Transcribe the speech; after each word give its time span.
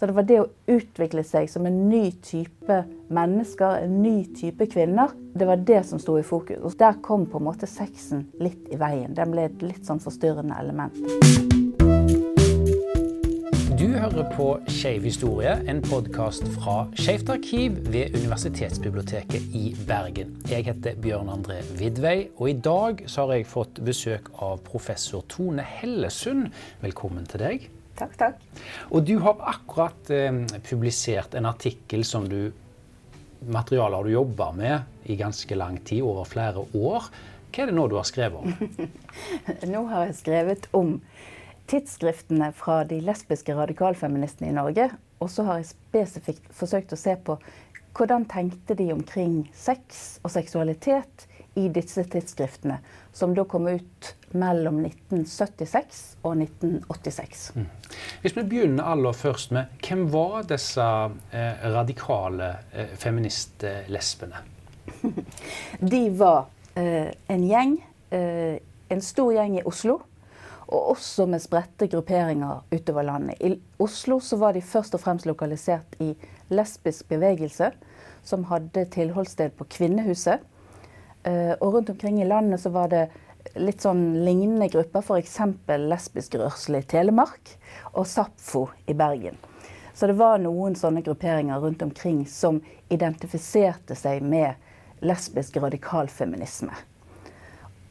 Så 0.00 0.06
det 0.06 0.14
var 0.16 0.26
det 0.26 0.40
å 0.42 0.48
utvikle 0.66 1.22
seg 1.26 1.46
som 1.50 1.66
en 1.68 1.76
ny 1.88 2.08
type 2.24 2.80
mennesker, 3.14 3.84
en 3.84 4.00
ny 4.02 4.24
type 4.34 4.66
kvinner, 4.72 5.14
det 5.34 5.46
var 5.46 5.62
det 5.62 5.84
som 5.86 6.00
sto 6.02 6.16
i 6.18 6.26
fokus. 6.26 6.58
Og 6.66 6.74
der 6.78 6.98
kom 7.04 7.28
på 7.30 7.38
en 7.38 7.46
måte 7.46 7.68
sexen 7.70 8.26
litt 8.42 8.66
i 8.74 8.78
veien. 8.80 9.14
Den 9.14 9.34
ble 9.34 9.46
et 9.46 9.62
litt 9.62 9.86
sånn 9.86 10.02
forstyrrende 10.02 10.58
element. 10.58 10.98
Du 13.78 13.86
hører 13.92 14.26
på 14.34 14.48
Skeiv 14.70 15.06
historie, 15.06 15.54
en 15.70 15.82
podkast 15.84 16.46
fra 16.56 16.76
Skeivt 16.98 17.30
arkiv 17.30 17.78
ved 17.92 18.16
Universitetsbiblioteket 18.18 19.54
i 19.54 19.76
Bergen. 19.86 20.34
Jeg 20.50 20.66
heter 20.70 20.98
Bjørn 20.98 21.30
André 21.34 21.60
Vidvei, 21.78 22.30
og 22.34 22.50
i 22.50 22.58
dag 22.58 23.06
har 23.14 23.36
jeg 23.36 23.46
fått 23.50 23.82
besøk 23.86 24.32
av 24.42 24.62
professor 24.66 25.26
Tone 25.30 25.62
Hellesund. 25.62 26.50
Velkommen 26.82 27.30
til 27.30 27.46
deg. 27.46 27.73
Takk, 27.94 28.16
takk. 28.18 28.42
Og 28.90 29.04
du 29.06 29.16
har 29.22 29.40
akkurat 29.54 30.10
eh, 30.10 30.42
publisert 30.66 31.34
en 31.38 31.46
artikkel 31.50 32.04
som 32.06 32.28
du 32.28 32.52
Materialet 33.44 33.98
har 33.98 34.06
du 34.06 34.10
jobba 34.14 34.52
med 34.56 35.02
i 35.04 35.18
ganske 35.20 35.54
lang 35.54 35.74
tid, 35.84 36.00
over 36.00 36.24
flere 36.24 36.62
år. 36.72 37.10
Hva 37.52 37.60
er 37.60 37.68
det 37.68 37.74
nå 37.76 37.82
du 37.92 37.98
har 37.98 38.06
skrevet 38.08 38.40
om? 38.40 38.78
nå 39.74 39.82
har 39.90 40.06
jeg 40.06 40.14
skrevet 40.16 40.68
om 40.72 40.94
tidsskriftene 41.68 42.48
fra 42.56 42.78
de 42.88 43.02
lesbiske 43.04 43.52
radikalfeministene 43.52 44.48
i 44.48 44.56
Norge. 44.56 44.88
Og 45.20 45.28
så 45.28 45.44
har 45.44 45.60
jeg 45.60 45.74
spesifikt 45.74 46.48
forsøkt 46.56 46.96
å 46.96 47.00
se 47.00 47.18
på 47.26 47.36
hvordan 47.94 48.24
tenkte 48.32 48.78
de 48.80 48.88
omkring 48.96 49.42
sex 49.52 50.18
og 50.24 50.32
seksualitet 50.34 51.28
i 51.54 51.68
disse 51.68 52.04
tidsskriftene, 52.10 52.78
som 53.12 53.34
da 53.34 53.44
kom 53.46 53.68
ut 53.70 54.14
mellom 54.34 54.80
1976 54.82 56.00
og 56.22 56.40
1986. 56.42 57.44
Mm. 57.54 57.68
Hvis 58.22 58.36
vi 58.36 58.46
begynner 58.50 58.90
aller 58.90 59.14
først 59.14 59.54
med 59.54 59.86
hvem 59.86 60.08
var 60.12 60.48
disse 60.50 60.86
eh, 61.32 61.68
radikale 61.74 62.50
eh, 62.72 62.96
feministlesbene? 62.98 64.42
De 65.94 66.02
var 66.18 66.48
eh, 66.74 67.12
en 67.30 67.46
gjeng, 67.46 67.78
eh, 68.10 68.58
en 68.90 69.04
stor 69.04 69.32
gjeng 69.36 69.60
i 69.60 69.64
Oslo. 69.64 70.00
Og 70.64 70.94
også 70.94 71.26
med 71.28 71.42
spredte 71.44 71.86
grupperinger 71.92 72.62
utover 72.72 73.04
landet. 73.04 73.36
I 73.44 73.60
Oslo 73.84 74.16
så 74.24 74.38
var 74.40 74.56
de 74.56 74.62
først 74.64 74.94
og 74.96 75.02
fremst 75.02 75.26
lokalisert 75.28 75.98
i 76.00 76.14
lesbisk 76.48 77.08
bevegelse, 77.12 77.68
som 78.24 78.46
hadde 78.48 78.86
tilholdssted 78.94 79.52
på 79.58 79.66
Kvinnehuset. 79.76 80.40
Eh, 81.24 81.52
og 81.60 81.74
rundt 81.74 81.90
omkring 81.90 82.22
i 82.22 82.28
landet 82.28 82.60
så 82.60 82.70
var 82.74 82.92
det 82.92 83.08
litt 83.60 83.84
sånn 83.84 84.24
lignende 84.24 84.68
grupper, 84.72 85.04
f.eks. 85.04 85.38
Lesbisk 85.84 86.36
rørsle 86.40 86.80
i 86.80 86.88
Telemark 86.88 87.56
og 87.92 88.06
Sapfo 88.08 88.68
i 88.86 88.96
Bergen. 88.96 89.36
Så 89.94 90.08
det 90.10 90.16
var 90.18 90.40
noen 90.42 90.74
sånne 90.76 91.04
grupperinger 91.06 91.60
rundt 91.62 91.82
omkring 91.84 92.24
som 92.26 92.58
identifiserte 92.92 93.94
seg 93.96 94.24
med 94.26 94.58
lesbisk 95.04 95.56
radikalfeminisme. 95.62 96.74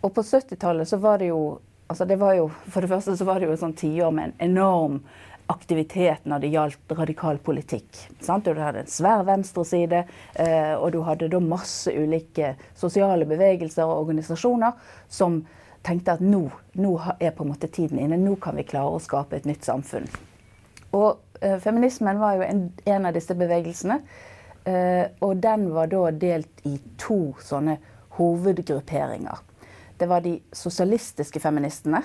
Og 0.04 0.12
på 0.14 0.24
70-tallet 0.26 0.90
så 0.90 1.00
var 1.00 1.22
det 1.22 1.32
jo 1.32 1.44
altså 1.88 2.06
det 2.10 2.18
var 2.20 2.34
jo, 2.34 2.50
For 2.70 2.82
det 2.82 2.90
første 2.90 3.16
så 3.18 3.26
var 3.28 3.40
det 3.40 3.48
jo 3.48 3.54
et 3.54 3.62
sånt 3.62 3.78
tiår 3.80 4.12
med 4.12 4.32
en 4.32 4.52
enorm 4.52 5.00
aktivitet 5.54 6.26
når 6.30 6.44
det 6.44 6.52
gjaldt 6.54 6.96
radikal 6.98 7.40
politikk. 7.46 7.88
Sant? 8.24 8.46
Du 8.46 8.60
hadde 8.60 8.84
en 8.84 8.92
svær 8.92 9.24
venstreside, 9.28 10.04
eh, 10.36 10.74
og 10.76 10.92
du 10.96 11.02
hadde 11.08 11.30
da 11.32 11.42
masse 11.44 11.94
ulike 11.94 12.56
sosiale 12.76 13.28
bevegelser 13.30 13.86
og 13.86 14.08
organisasjoner 14.08 14.76
som 15.08 15.44
tenkte 15.84 16.18
at 16.18 16.24
nå, 16.24 16.46
nå 16.80 16.94
er 17.20 17.34
på 17.36 17.44
en 17.44 17.52
måte 17.52 17.70
tiden 17.72 18.00
inne, 18.00 18.20
nå 18.20 18.38
kan 18.42 18.56
vi 18.58 18.68
klare 18.68 18.96
å 18.96 19.04
skape 19.04 19.38
et 19.38 19.48
nytt 19.50 19.68
samfunn. 19.68 20.08
Og 20.94 21.42
eh, 21.42 21.58
feminismen 21.64 22.22
var 22.22 22.38
jo 22.38 22.46
en, 22.48 22.68
en 22.86 23.10
av 23.10 23.16
disse 23.16 23.36
bevegelsene. 23.38 24.00
Eh, 24.64 25.06
og 25.26 25.42
den 25.44 25.68
var 25.76 25.90
da 25.92 26.08
delt 26.16 26.68
i 26.70 26.78
to 27.02 27.34
sånne 27.44 27.78
hovedgrupperinger. 28.18 29.42
Det 30.00 30.08
var 30.10 30.24
de 30.24 30.38
sosialistiske 30.56 31.42
feministene 31.44 32.04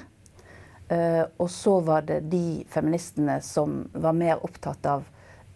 og 1.37 1.51
så 1.53 1.81
var 1.85 2.07
det 2.09 2.23
de 2.33 2.65
feministene 2.73 3.35
som 3.45 3.83
var 3.93 4.15
mer 4.17 4.41
opptatt 4.45 4.87
av 4.89 5.03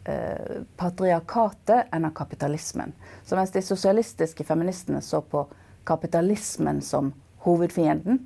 uh, 0.08 0.62
patriarkatet 0.76 1.92
enn 1.92 2.04
av 2.04 2.10
kapitalismen. 2.10 2.92
Så 3.24 3.36
mens 3.36 3.50
de 3.50 3.62
sosialistiske 3.62 4.44
feministene 4.44 5.00
så 5.00 5.20
på 5.20 5.46
kapitalismen 5.84 6.82
som 6.82 7.12
hovedfienden, 7.46 8.18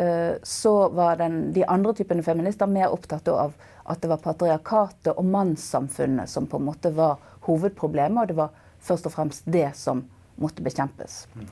uh, 0.00 0.34
så 0.42 0.88
var 0.88 1.16
den, 1.16 1.52
de 1.52 1.64
andre 1.64 1.94
typene 1.94 2.22
feminister 2.22 2.66
mer 2.66 2.94
opptatt 2.94 3.28
av 3.28 3.56
at 3.84 4.02
det 4.02 4.10
var 4.10 4.22
patriarkatet 4.22 5.14
og 5.14 5.24
mannssamfunnet 5.30 6.30
som 6.30 6.46
på 6.46 6.58
en 6.58 6.68
måte 6.70 6.90
var 6.94 7.20
hovedproblemet, 7.46 8.22
og 8.22 8.28
det 8.28 8.38
var 8.38 8.54
først 8.82 9.06
og 9.06 9.14
fremst 9.14 9.46
det 9.46 9.70
som 9.78 10.04
måtte 10.42 10.62
bekjempes. 10.62 11.26
Mm. 11.34 11.46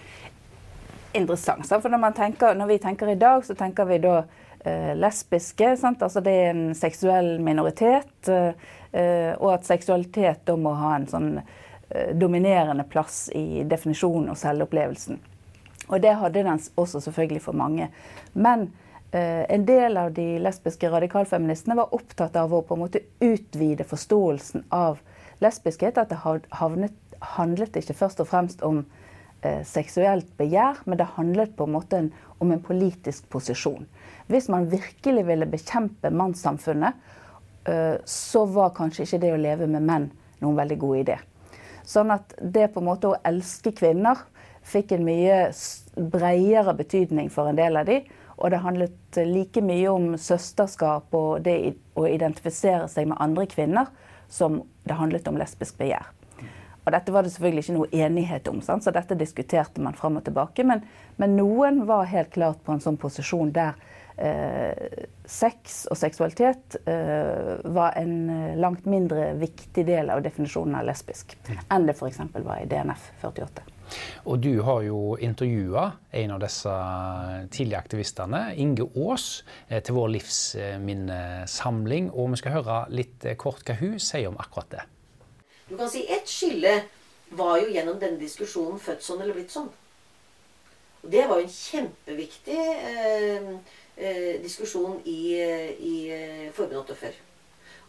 interessant. 1.16 1.66
For 1.70 1.88
når, 1.88 2.12
tenker, 2.18 2.54
når, 2.58 2.66
vi 2.74 2.78
tenker 2.82 3.08
i 3.08 3.20
dag, 3.20 3.44
så 3.46 3.54
tenker 3.56 3.84
vi 3.88 3.98
da 4.04 4.16
eh, 4.60 4.92
lesbiske. 4.98 5.76
Sant? 5.80 6.02
Altså 6.04 6.20
det 6.24 6.34
er 6.42 6.48
en 6.52 6.74
seksuell 6.76 7.38
minoritet. 7.40 8.28
Eh, 8.28 8.52
og 9.38 9.54
at 9.54 9.64
seksualitet 9.64 10.40
da 10.44 10.56
må 10.60 10.74
ha 10.76 10.96
en 10.98 11.08
sånn 11.08 11.40
Eh, 11.40 11.59
dominerende 12.14 12.84
plass 12.86 13.24
i 13.34 13.64
definisjonen 13.66 14.30
og 14.30 14.38
selvopplevelsen. 14.38 15.18
Og 15.90 16.00
det 16.02 16.14
hadde 16.20 16.44
den 16.46 16.62
også 16.78 17.00
selvfølgelig 17.02 17.42
for 17.42 17.56
mange. 17.58 17.88
Men 18.32 18.68
eh, 19.12 19.44
en 19.50 19.66
del 19.66 19.98
av 19.98 20.12
de 20.14 20.38
lesbiske 20.42 20.90
radikalfeministene 20.90 21.76
var 21.78 21.94
opptatt 21.96 22.36
av 22.38 22.54
å 22.54 22.62
på 22.66 22.76
en 22.76 22.84
måte 22.84 23.02
utvide 23.24 23.86
forståelsen 23.88 24.68
av 24.74 25.00
lesbiskhet. 25.42 25.98
At 25.98 26.12
det 26.12 26.20
havnet, 26.22 26.94
handlet 27.36 27.80
ikke 27.80 27.98
først 27.98 28.22
og 28.22 28.30
fremst 28.30 28.62
om 28.66 28.84
eh, 29.42 29.64
seksuelt 29.66 30.30
begjær, 30.38 30.84
men 30.86 31.00
det 31.00 31.10
handlet 31.16 31.56
på 31.58 31.66
en 31.66 31.74
måte 31.74 32.04
en, 32.04 32.12
om 32.38 32.54
en 32.54 32.62
politisk 32.62 33.26
posisjon. 33.32 33.88
Hvis 34.30 34.46
man 34.52 34.70
virkelig 34.70 35.26
ville 35.26 35.48
bekjempe 35.50 36.12
mannssamfunnet, 36.14 37.02
eh, 37.66 37.96
så 38.06 38.46
var 38.46 38.76
kanskje 38.78 39.08
ikke 39.08 39.22
det 39.26 39.34
å 39.34 39.42
leve 39.42 39.66
med 39.66 39.90
menn 39.90 40.10
noen 40.40 40.62
veldig 40.62 40.78
god 40.80 41.02
idé. 41.02 41.18
Sånn 41.86 42.12
at 42.14 42.34
det 42.40 42.70
på 42.74 42.82
en 42.82 42.88
måte 42.90 43.10
å 43.10 43.18
elske 43.26 43.72
kvinner 43.76 44.20
fikk 44.66 44.92
en 44.92 45.06
mye 45.06 45.38
bredere 45.96 46.74
betydning 46.76 47.30
for 47.32 47.50
en 47.50 47.58
del 47.58 47.80
av 47.80 47.88
de. 47.88 48.00
Og 48.40 48.52
det 48.52 48.62
handlet 48.64 49.20
like 49.28 49.60
mye 49.64 49.88
om 49.92 50.14
søsterskap 50.16 51.12
og 51.16 51.42
det 51.44 51.58
å 51.98 52.06
identifisere 52.08 52.88
seg 52.88 53.10
med 53.10 53.20
andre 53.20 53.44
kvinner 53.50 53.90
som 54.30 54.62
det 54.88 54.96
handlet 54.96 55.28
om 55.28 55.38
lesbisk 55.40 55.76
begjær. 55.80 56.08
Og 56.80 56.94
dette 56.94 57.12
var 57.12 57.22
det 57.22 57.32
selvfølgelig 57.34 57.64
ikke 57.66 57.76
noe 57.76 57.90
enighet 58.06 58.48
om, 58.48 58.62
sant? 58.64 58.84
så 58.84 58.92
dette 58.94 59.18
diskuterte 59.18 59.82
man 59.84 59.96
fram 59.98 60.16
og 60.16 60.24
tilbake. 60.24 60.64
Men, 60.64 60.80
men, 61.20 61.36
noen 61.36 61.84
var 61.86 62.08
helt 62.08 62.32
klart 62.32 62.62
på 62.64 62.72
en 62.72 62.80
sånn 62.80 62.98
posisjon 63.00 63.52
der 63.54 63.76
eh, 64.20 65.08
sex 65.24 65.82
og 65.90 65.98
seksualitet 65.98 66.78
eh, 66.84 67.58
var 67.64 67.98
en 68.00 68.14
eh, 68.30 68.56
langt 68.60 68.86
mindre 68.90 69.32
viktig 69.40 69.86
del 69.88 70.12
av 70.12 70.22
definisjonen 70.24 70.78
av 70.80 70.88
lesbisk 70.88 71.36
mm. 71.48 71.60
enn 71.68 71.88
det 71.88 71.96
f.eks. 71.98 72.22
var 72.38 72.62
i 72.62 72.68
DNF 72.70 73.10
48. 73.24 73.68
Og 74.24 74.38
du 74.38 74.60
har 74.62 74.82
jo 74.86 75.16
intervjua 75.20 75.86
en 76.22 76.34
av 76.36 76.40
disse 76.42 76.74
tidlige 77.50 77.80
aktivistene, 77.80 78.42
Inge 78.56 78.86
Aas, 78.94 79.42
eh, 79.68 79.82
til 79.82 79.96
vår 79.98 80.14
livsminnesamling. 80.16 82.10
Og 82.14 82.32
vi 82.34 82.40
skal 82.42 82.56
høre 82.60 82.80
litt 82.94 83.26
eh, 83.26 83.38
kort 83.40 83.66
hva 83.66 83.78
hun 83.80 83.98
sier 83.98 84.30
om 84.30 84.38
akkurat 84.40 84.70
det. 84.76 84.86
Du 85.70 85.76
kan 85.78 85.90
si 85.90 86.04
ett 86.10 86.28
skille 86.30 86.80
var 87.38 87.60
jo 87.62 87.70
gjennom 87.70 87.98
denne 88.00 88.18
diskusjonen 88.18 88.80
født 88.82 89.04
sånn 89.06 89.22
eller 89.22 89.36
blitt 89.36 89.54
sånn. 89.54 89.70
Og 91.00 91.12
det 91.12 91.22
var 91.28 91.38
jo 91.40 91.46
en 91.46 91.54
kjempeviktig 91.54 92.58
eh, 92.60 93.52
diskusjon 94.42 95.00
i, 95.04 95.36
i 95.78 95.94
eh, 96.14 96.52
Forbund 96.56 96.86
48. 96.88 97.12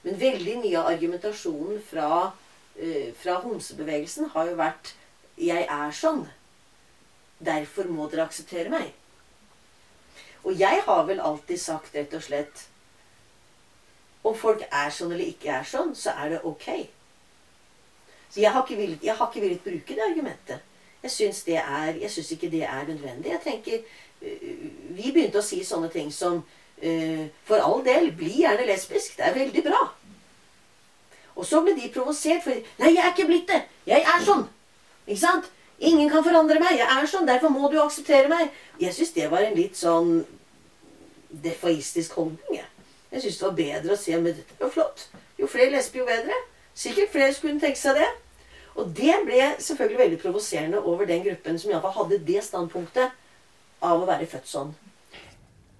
Men 0.01 0.17
veldig 0.19 0.57
mye 0.63 0.79
av 0.79 0.89
argumentasjonen 0.91 1.81
fra, 1.85 2.31
eh, 2.75 3.11
fra 3.17 3.37
homsebevegelsen 3.43 4.31
har 4.33 4.49
jo 4.49 4.55
vært 4.55 4.93
'Jeg 5.37 5.67
er 5.69 5.91
sånn. 5.91 6.27
Derfor 7.39 7.83
må 7.83 8.09
dere 8.09 8.25
akseptere 8.25 8.69
meg'. 8.69 8.91
Og 10.43 10.59
jeg 10.59 10.81
har 10.85 11.05
vel 11.05 11.19
alltid 11.19 11.59
sagt 11.59 11.95
rett 11.95 12.13
og 12.13 12.23
slett 12.23 12.67
Om 14.23 14.35
folk 14.35 14.61
er 14.61 14.89
sånn 14.89 15.11
eller 15.11 15.25
ikke 15.25 15.49
er 15.49 15.63
sånn, 15.63 15.95
så 15.95 16.11
er 16.13 16.29
det 16.29 16.43
ok. 16.45 16.89
Så 18.29 18.39
jeg 18.39 18.51
har 18.51 18.61
ikke 18.61 18.77
villet, 18.77 19.17
har 19.17 19.27
ikke 19.27 19.41
villet 19.41 19.63
bruke 19.63 19.95
det 19.95 20.03
argumentet. 20.03 20.59
Jeg 21.01 21.11
syns, 21.11 22.31
ikke 22.31 22.51
det 22.51 22.63
er 22.63 22.85
nødvendig. 22.85 23.31
Jeg 23.31 23.41
tenker 23.41 23.81
Vi 24.95 25.11
begynte 25.11 25.41
å 25.41 25.45
si 25.45 25.61
sånne 25.65 25.89
ting 25.93 26.11
som 26.13 26.41
uh, 26.41 27.23
For 27.47 27.61
all 27.61 27.83
del, 27.85 28.11
bli 28.17 28.41
gjerne 28.41 28.67
lesbisk. 28.69 29.17
Det 29.17 29.27
er 29.27 29.37
veldig 29.37 29.63
bra. 29.65 29.81
Og 31.35 31.47
så 31.47 31.61
ble 31.63 31.73
de 31.77 31.89
provosert, 31.93 32.43
for 32.43 32.53
Nei, 32.81 32.93
jeg 32.95 33.03
er 33.03 33.13
ikke 33.13 33.29
blitt 33.29 33.49
det! 33.49 33.63
Jeg 33.87 34.03
er 34.03 34.25
sånn! 34.25 34.45
Ikke 35.07 35.21
sant? 35.23 35.47
Ingen 35.81 36.11
kan 36.11 36.23
forandre 36.25 36.59
meg. 36.61 36.77
Jeg 36.77 36.85
er 36.85 37.07
sånn. 37.09 37.25
Derfor 37.25 37.49
må 37.49 37.71
du 37.71 37.79
akseptere 37.81 38.29
meg. 38.29 38.51
Jeg 38.81 38.93
syns 38.93 39.15
det 39.15 39.29
var 39.31 39.47
en 39.47 39.57
litt 39.57 39.79
sånn 39.79 40.19
defaistisk 41.31 42.19
holdning. 42.19 42.59
Jeg, 42.59 42.67
jeg 43.15 43.23
syns 43.23 43.39
det 43.39 43.47
var 43.47 43.55
bedre 43.57 43.95
å 43.95 43.99
si 43.99 44.13
Men 44.13 44.35
dette 44.35 44.59
jo 44.59 44.69
flott. 44.69 45.07
Jo 45.39 45.49
flere 45.49 45.73
lesber, 45.73 46.03
jo 46.03 46.09
bedre. 46.09 46.37
Sikkert 46.77 47.15
flere 47.15 47.33
skulle 47.33 47.59
tenke 47.63 47.79
seg 47.81 47.97
det. 47.97 48.11
Og 48.79 48.93
det 48.95 49.15
ble 49.25 49.41
selvfølgelig 49.59 49.99
veldig 50.03 50.19
provoserende 50.21 50.83
over 50.87 51.09
den 51.09 51.25
gruppen 51.25 51.57
som 51.59 51.73
iallfall 51.73 51.97
hadde 51.97 52.21
det 52.27 52.43
standpunktet 52.45 53.17
av 53.81 54.03
å 54.03 54.07
være 54.09 54.29
født 54.29 54.49
sånn. 54.49 54.73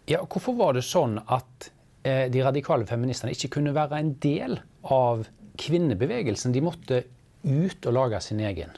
Ja, 0.09 0.23
Hvorfor 0.25 0.57
var 0.57 0.75
det 0.75 0.83
sånn 0.85 1.19
at 1.21 1.69
eh, 2.03 2.27
de 2.33 2.43
radikale 2.43 2.87
feministene 2.89 3.33
ikke 3.35 3.53
kunne 3.57 3.75
være 3.75 3.99
en 4.01 4.15
del 4.21 4.57
av 4.83 5.27
kvinnebevegelsen? 5.61 6.53
De 6.55 6.63
måtte 6.65 7.03
ut 7.43 7.85
og 7.85 7.95
lage 7.95 8.21
sin 8.25 8.41
egen. 8.43 8.73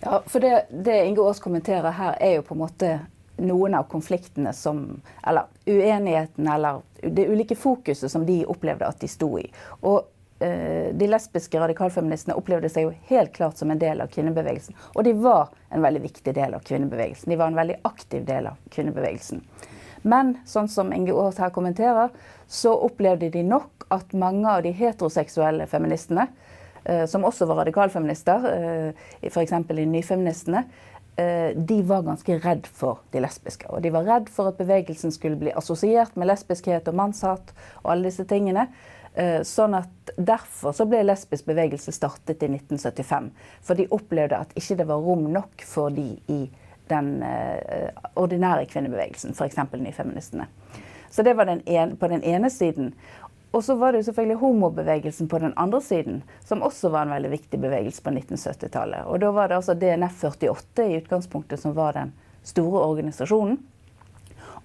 Ja, 0.00 0.20
for 0.26 0.40
det, 0.40 0.66
det 0.70 1.00
Inge 1.06 1.24
Aas 1.24 1.40
kommenterer 1.42 1.92
her, 1.96 2.14
er 2.20 2.38
jo 2.38 2.46
på 2.46 2.56
en 2.56 2.62
måte 2.62 2.92
noen 3.40 3.74
av 3.74 3.86
konfliktene 3.88 4.52
som 4.52 5.00
Eller 5.24 5.48
uenigheten 5.66 6.48
eller 6.48 6.80
det 7.00 7.28
ulike 7.28 7.56
fokuset 7.56 8.12
som 8.12 8.26
de 8.28 8.42
opplevde 8.44 8.88
at 8.88 9.00
de 9.00 9.08
sto 9.08 9.38
i. 9.40 9.46
Og 9.80 10.04
de 10.40 11.06
lesbiske 11.06 11.60
radikalfeministene 11.60 12.34
opplevde 12.38 12.70
seg 12.72 12.86
jo 12.86 12.92
helt 13.10 13.34
klart 13.34 13.60
som 13.60 13.70
en 13.70 13.80
del 13.80 14.00
av 14.00 14.08
kvinnebevegelsen. 14.08 14.76
Og 14.94 15.04
de 15.04 15.12
var 15.20 15.50
en 15.68 15.84
veldig 15.84 16.00
viktig 16.06 16.32
del 16.36 16.56
av 16.56 16.64
kvinnebevegelsen. 16.64 17.28
De 17.28 17.36
var 17.36 17.52
en 17.52 17.58
veldig 17.60 17.76
aktiv 17.90 18.24
del 18.24 18.48
av 18.48 18.56
kvinnebevegelsen. 18.72 19.42
Men 20.02 20.38
sånn 20.48 20.70
som 20.72 20.94
Inge 20.96 21.12
Aas 21.12 21.40
her 21.42 21.52
kommenterer, 21.52 22.08
så 22.48 22.72
opplevde 22.86 23.28
de 23.34 23.44
nok 23.44 23.84
at 23.92 24.14
mange 24.16 24.48
av 24.48 24.64
de 24.64 24.72
heteroseksuelle 24.72 25.66
feministene, 25.68 26.30
eh, 26.84 27.04
som 27.06 27.26
også 27.28 27.46
var 27.46 27.60
radikalfeminister, 27.60 28.48
eh, 28.54 29.28
f.eks. 29.28 29.52
i 29.52 29.86
Nyfeministene, 29.86 30.64
Eh, 31.20 31.56
de 31.56 31.82
var 31.82 32.02
ganske 32.02 32.38
redd 32.38 32.66
for 32.66 33.00
de 33.12 33.20
lesbiske. 33.20 33.66
Og 33.68 33.82
de 33.82 33.92
var 33.92 34.06
redd 34.08 34.30
for 34.32 34.48
at 34.50 34.60
bevegelsen 34.60 35.12
skulle 35.12 35.36
bli 35.40 35.52
assosiert 35.58 36.14
med 36.16 36.30
lesbiskhet 36.30 36.88
og 36.88 36.96
mannshat 36.96 37.52
og 37.82 37.90
alle 37.92 38.08
disse 38.08 38.24
tingene. 38.30 38.68
Eh, 39.14 39.40
sånn 39.42 39.74
at 39.74 39.88
Derfor 40.20 40.74
så 40.74 40.84
ble 40.90 41.04
lesbisk 41.06 41.46
bevegelse 41.46 41.92
startet 41.94 42.42
i 42.42 42.48
1975. 42.50 43.30
For 43.64 43.78
de 43.78 43.86
opplevde 43.94 44.40
at 44.42 44.50
ikke 44.58 44.76
det 44.80 44.86
var 44.90 45.00
rom 45.00 45.28
nok 45.32 45.62
for 45.64 45.94
de 45.94 46.16
i 46.28 46.40
den 46.90 47.22
eh, 47.22 47.94
ordinære 48.18 48.66
kvinnebevegelsen, 48.68 49.32
f.eks. 49.38 49.56
nyfeministene. 49.78 50.48
Så 51.10 51.22
det 51.22 51.36
var 51.38 51.46
den 51.46 51.62
en, 51.66 51.96
på 51.96 52.10
den 52.10 52.24
ene 52.26 52.50
siden. 52.50 52.92
Og 53.54 53.64
så 53.64 53.74
var 53.78 53.92
det 53.92 54.02
jo 54.02 54.08
selvfølgelig 54.10 54.42
homobevegelsen 54.42 55.30
på 55.30 55.38
den 55.42 55.54
andre 55.56 55.80
siden, 55.80 56.22
som 56.44 56.62
også 56.62 56.90
var 56.90 57.06
en 57.06 57.14
veldig 57.14 57.30
viktig 57.30 57.60
bevegelse 57.62 58.02
på 58.02 58.10
1970-tallet. 58.10 59.06
Og 59.06 59.22
da 59.22 59.30
var 59.34 59.48
det 59.48 59.58
altså 59.58 59.74
DNF 59.74 60.24
48 60.24 60.86
i 60.86 61.00
utgangspunktet 61.00 61.62
som 61.62 61.74
var 61.74 61.96
den 61.98 62.12
store 62.46 62.84
organisasjonen. 62.86 63.58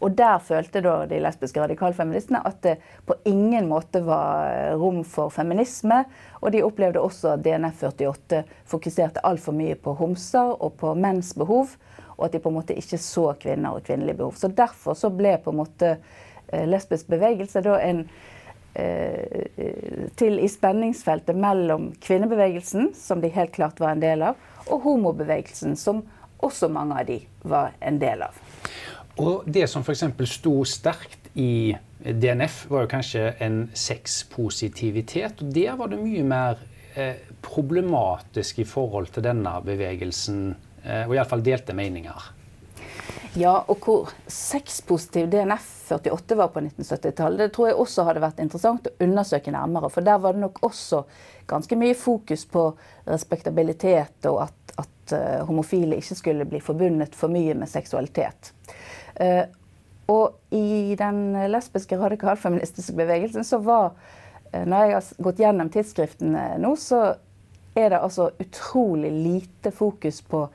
Og 0.04 0.16
der 0.18 0.42
følte 0.44 0.82
da 0.84 0.96
de 1.10 1.22
lesbiske 1.24 1.62
radikalfeministene 1.62 2.42
at 2.46 2.60
det 2.66 2.76
på 3.08 3.18
ingen 3.30 3.70
måte 3.70 4.02
var 4.06 4.76
rom 4.80 5.04
for 5.08 5.34
feminisme. 5.34 6.04
Og 6.42 6.52
de 6.56 6.64
opplevde 6.66 7.04
også 7.04 7.36
at 7.36 7.46
DNF 7.46 7.84
48 7.88 8.44
fokuserte 8.70 9.24
altfor 9.26 9.56
mye 9.56 9.78
på 9.80 9.96
homser 10.00 10.56
og 10.56 10.76
på 10.82 10.94
menns 11.00 11.34
behov. 11.38 11.78
Og 12.18 12.28
at 12.28 12.36
de 12.36 12.44
på 12.44 12.52
en 12.52 12.60
måte 12.60 12.78
ikke 12.78 13.00
så 13.02 13.32
kvinner 13.40 13.76
og 13.76 13.88
kvinnelige 13.88 14.20
behov. 14.20 14.38
Så 14.40 14.52
derfor 14.52 14.96
så 15.00 15.12
ble 15.12 15.38
på 15.44 15.52
en 15.52 15.62
måte 15.64 15.96
eh, 15.96 16.68
lesbisk 16.68 17.12
bevegelse 17.12 17.64
da 17.66 17.80
en 17.84 18.06
Eh, 18.76 19.46
til 20.16 20.40
i 20.40 20.48
spenningsfeltet 20.52 21.36
mellom 21.40 21.94
kvinnebevegelsen, 22.04 22.90
som 22.96 23.22
de 23.24 23.30
helt 23.32 23.54
klart 23.56 23.80
var 23.80 23.94
en 23.96 24.02
del 24.04 24.26
av, 24.34 24.36
og 24.68 24.82
homobevegelsen, 24.84 25.78
som 25.80 26.02
også 26.44 26.68
mange 26.68 26.98
av 27.00 27.08
de 27.08 27.22
var 27.48 27.78
en 27.80 28.02
del 28.02 28.26
av. 28.28 28.36
Og 29.18 29.44
Det 29.46 29.68
som 29.72 29.84
f.eks. 29.86 30.04
sto 30.28 30.56
sterkt 30.68 31.30
i 31.40 31.76
DNF, 32.00 32.66
var 32.70 32.84
jo 32.84 32.92
kanskje 32.92 33.30
en 33.40 33.70
sexpositivitet. 33.74 35.42
og 35.42 35.54
Der 35.56 35.76
var 35.80 35.88
det 35.92 36.02
mye 36.04 36.24
mer 36.24 36.60
eh, 36.96 37.22
problematisk 37.42 38.60
i 38.60 38.68
forhold 38.68 39.14
til 39.16 39.24
denne 39.24 39.54
bevegelsen, 39.64 40.56
eh, 40.84 41.06
og 41.08 41.16
iallfall 41.16 41.44
delte 41.46 41.76
meninger. 41.76 42.32
Ja, 43.36 43.58
og 43.68 43.84
hvor 43.84 44.12
sexpositiv 44.32 45.28
DNF 45.32 45.92
48 45.92 46.38
var 46.40 46.52
på 46.54 46.62
1970-tallet, 46.64 47.40
det 47.40 47.54
tror 47.56 47.68
jeg 47.68 47.80
også 47.80 48.06
hadde 48.08 48.24
vært 48.24 48.40
interessant 48.40 48.88
å 48.88 48.94
undersøke 49.04 49.52
nærmere. 49.52 49.90
For 49.92 50.08
der 50.08 50.22
var 50.24 50.36
det 50.36 50.44
nok 50.44 50.62
også 50.64 51.02
ganske 51.48 51.76
mye 51.80 51.98
fokus 52.00 52.46
på 52.48 52.70
respektabilitet, 53.04 54.30
og 54.32 54.46
at, 54.48 54.76
at 54.80 55.16
uh, 55.18 55.44
homofile 55.50 56.00
ikke 56.00 56.16
skulle 56.16 56.48
bli 56.48 56.64
forbundet 56.64 57.16
for 57.20 57.32
mye 57.32 57.58
med 57.60 57.70
seksualitet. 57.70 58.54
Uh, 59.22 59.46
og 60.12 60.36
i 60.54 60.96
den 61.00 61.34
lesbiske 61.50 61.98
radikalfeministiske 61.98 62.94
bevegelsen 62.98 63.48
så 63.48 63.58
var 63.64 63.94
uh, 64.54 64.66
Når 64.66 64.84
jeg 64.84 64.94
har 64.94 65.08
gått 65.28 65.40
gjennom 65.42 65.72
tidsskriftene 65.74 66.44
nå, 66.62 66.76
så 66.80 67.16
er 67.76 67.90
det 67.92 68.00
altså 68.00 68.30
utrolig 68.40 69.12
lite 69.12 69.72
fokus 69.72 70.22
på 70.22 70.46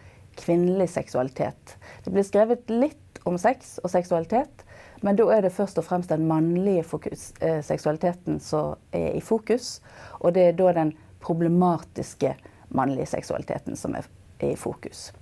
kvinnelig 0.40 0.88
seksualitet. 0.88 1.76
Det 2.04 2.12
blir 2.12 2.24
skrevet 2.24 2.70
litt 2.72 3.20
om 3.28 3.36
sex 3.38 3.78
og 3.84 3.92
seksualitet, 3.92 4.64
men 5.04 5.16
da 5.16 5.26
er 5.34 5.44
det 5.44 5.52
først 5.52 5.78
og 5.80 5.84
fremst 5.84 6.12
den 6.12 6.26
mannlige 6.28 6.84
fokus, 6.84 7.32
eh, 7.40 7.60
seksualiteten 7.64 8.40
som 8.40 8.76
er 8.92 9.16
i 9.16 9.20
fokus. 9.20 9.80
Og 10.20 10.34
det 10.34 10.48
er 10.48 10.56
da 10.56 10.72
den 10.72 10.94
problematiske 11.20 12.34
mannlige 12.68 13.06
seksualiteten 13.06 13.76
som 13.76 13.94
er, 13.94 14.08
er 14.40 14.54
i 14.54 14.56
fokus. 14.56 15.12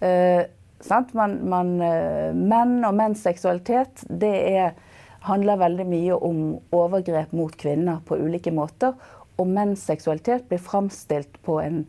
Eh, 0.00 0.44
man, 1.12 1.38
man, 1.48 1.80
eh, 1.82 2.32
menn 2.34 2.84
og 2.84 2.94
menns 2.94 3.22
seksualitet 3.24 4.04
det 4.08 4.34
er, 4.52 4.74
handler 5.24 5.60
veldig 5.62 5.86
mye 5.88 6.16
om 6.16 6.40
overgrep 6.74 7.32
mot 7.32 7.54
kvinner 7.56 8.02
på 8.04 8.18
ulike 8.20 8.52
måter. 8.52 8.94
Og 9.38 9.48
menns 9.50 9.82
seksualitet 9.82 10.48
blir 10.48 10.62
framstilt 10.62 11.40
på 11.42 11.58
en 11.62 11.84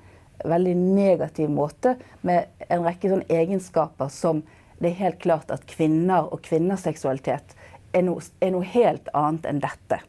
veldig 0.46 0.76
negativ 0.76 1.50
måte 1.50 1.96
med 2.22 2.48
en 2.70 2.84
rekke 2.86 3.22
egenskaper 3.30 4.10
som 4.12 4.44
det 4.80 4.92
er 4.92 5.00
helt 5.06 5.22
klart 5.24 5.52
at 5.52 5.64
kvinner 5.70 6.28
og 6.34 6.42
kvinners 6.44 6.84
seksualitet 6.84 7.56
er 7.95 8.04
noe, 8.04 8.24
er 8.44 8.52
noe 8.52 8.68
helt 8.76 9.07
annet 9.16 9.48
enn 9.48 9.62
dette. 9.64 10.02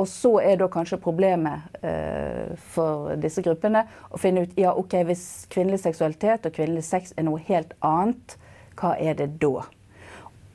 Og 0.00 0.08
så 0.08 0.32
er 0.40 0.56
da 0.60 0.70
kanskje 0.72 1.00
problemet 1.02 1.76
eh, 1.84 2.56
for 2.72 3.12
disse 3.20 3.44
gruppene 3.44 3.84
å 4.08 4.20
finne 4.20 4.46
ut 4.46 4.56
ja, 4.58 4.72
ok, 4.72 4.96
hvis 5.10 5.26
kvinnelig 5.52 5.82
seksualitet 5.84 6.48
og 6.48 6.56
kvinnelig 6.56 6.86
sex 6.88 7.12
er 7.20 7.28
noe 7.28 7.42
helt 7.50 7.76
annet, 7.84 8.38
hva 8.80 8.94
er 8.96 9.18
det 9.18 9.34
da? 9.42 9.66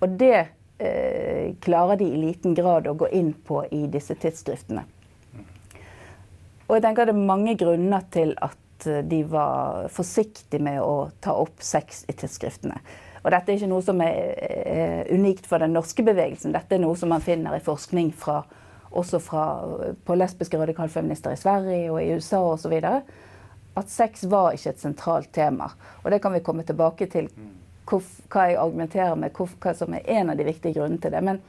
Og 0.01 0.17
det 0.17 0.33
eh, 0.81 1.53
klarer 1.61 2.01
de 2.01 2.09
i 2.09 2.23
liten 2.25 2.57
grad 2.57 2.89
å 2.89 2.97
gå 2.97 3.11
inn 3.13 3.35
på 3.45 3.61
i 3.69 3.85
disse 3.91 4.17
tidsskriftene. 4.17 4.87
Og 6.65 6.79
jeg 6.79 6.81
tenker 6.81 7.05
det 7.05 7.13
er 7.13 7.27
mange 7.29 7.53
grunner 7.59 8.07
til 8.09 8.33
at 8.41 8.57
Eh, 8.85 8.97
de 8.97 9.23
var 9.23 9.87
forsiktige 9.87 10.63
med 10.63 10.81
å 10.81 11.09
ta 11.19 11.35
opp 11.39 11.63
sex 11.63 12.05
i 12.07 12.13
tidsskriftene. 12.13 12.77
Og 13.23 13.31
dette 13.33 13.51
er 13.51 13.57
ikke 13.57 13.71
noe 13.71 13.85
som 13.85 14.01
er, 14.05 14.35
er 14.37 15.13
unikt 15.13 15.47
for 15.49 15.63
den 15.63 15.73
norske 15.73 16.03
bevegelsen. 16.05 16.53
Dette 16.53 16.77
er 16.77 16.83
noe 16.83 16.97
som 16.99 17.09
man 17.09 17.23
finner 17.25 17.55
i 17.57 17.63
forskning 17.63 18.11
fra, 18.13 18.43
også 18.95 19.19
fra, 19.23 19.43
på 20.05 20.15
lesbiske 20.17 20.59
radikalfeminister 20.59 21.35
i 21.35 21.39
Sverige 21.39 21.91
og 21.91 22.01
i 22.01 22.15
USA 22.15 22.41
osv. 22.53 22.75
At 23.75 23.91
sex 23.91 24.23
var 24.31 24.55
ikke 24.55 24.71
et 24.73 24.81
sentralt 24.81 25.31
tema. 25.35 25.69
Og 26.03 26.11
det 26.11 26.21
kan 26.23 26.33
vi 26.33 26.43
komme 26.45 26.63
tilbake 26.63 27.09
til 27.11 27.29
hva 27.85 28.47
jeg 28.49 28.57
argumenterer 28.57 29.15
med, 29.19 29.35
hva 29.35 29.75
som 29.77 29.93
er 29.93 30.07
en 30.17 30.31
av 30.33 30.39
de 30.39 30.47
viktige 30.47 30.77
grunnene 30.79 31.01
til 31.01 31.13
det. 31.13 31.21
Men 31.21 31.41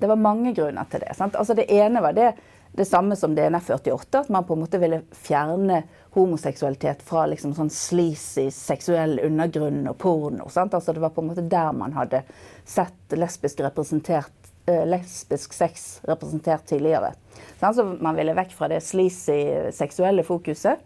det 0.00 0.10
var 0.10 0.20
mange 0.20 0.54
grunner 0.56 0.88
til 0.90 1.04
det. 1.04 1.14
Altså 1.20 1.54
det 1.54 1.68
ene 1.70 2.02
var 2.02 2.16
det 2.16 2.32
det 2.74 2.84
samme 2.84 3.16
som 3.16 3.34
DNF 3.34 3.70
48, 3.70 4.20
at 4.20 4.28
man 4.28 4.44
på 4.44 4.56
en 4.56 4.64
måte 4.64 4.78
ville 4.82 5.04
fjerne 5.14 5.84
homoseksualitet 6.16 7.04
fra 7.06 7.26
liksom 7.30 7.52
sånn 7.54 7.70
sleazy 7.70 8.48
seksuell 8.50 9.20
undergrunn 9.22 9.84
og 9.86 9.98
porno. 10.02 10.48
Altså 10.50 10.92
det 10.92 11.02
var 11.02 11.12
på 11.14 11.22
en 11.22 11.28
måte 11.30 11.44
der 11.46 11.70
man 11.72 11.94
hadde 11.94 12.24
sett 12.66 13.14
lesbiske 13.14 13.62
eh, 13.62 14.24
lesbisk 14.66 15.52
sex 15.52 16.00
representert 16.08 16.64
tidligere. 16.66 17.12
Så 17.60 17.84
man 17.84 18.16
ville 18.16 18.36
vekk 18.36 18.54
fra 18.56 18.68
det 18.72 18.80
sleazy 18.84 19.70
seksuelle 19.76 20.24
fokuset. 20.24 20.80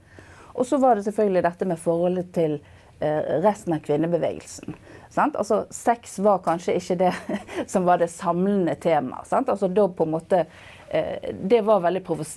Og 0.59 0.67
så 0.67 0.81
var 0.83 0.99
det 0.99 1.05
selvfølgelig 1.07 1.45
dette 1.47 1.69
med 1.71 1.79
forholdet 1.79 2.33
til 2.35 2.57
eh, 2.99 3.39
resten 3.45 3.77
av 3.77 3.85
kvinnebevegelsen. 3.87 4.75
Altså, 5.19 5.61
sex 5.71 6.19
var 6.23 6.43
kanskje 6.43 6.75
ikke 6.79 6.99
det 7.05 7.13
som 7.73 7.87
var 7.87 8.03
det 8.03 8.11
samlende 8.11 8.75
temaet. 8.83 9.31
Altså, 9.39 9.71
Eh, 10.91 11.35
det, 11.43 11.61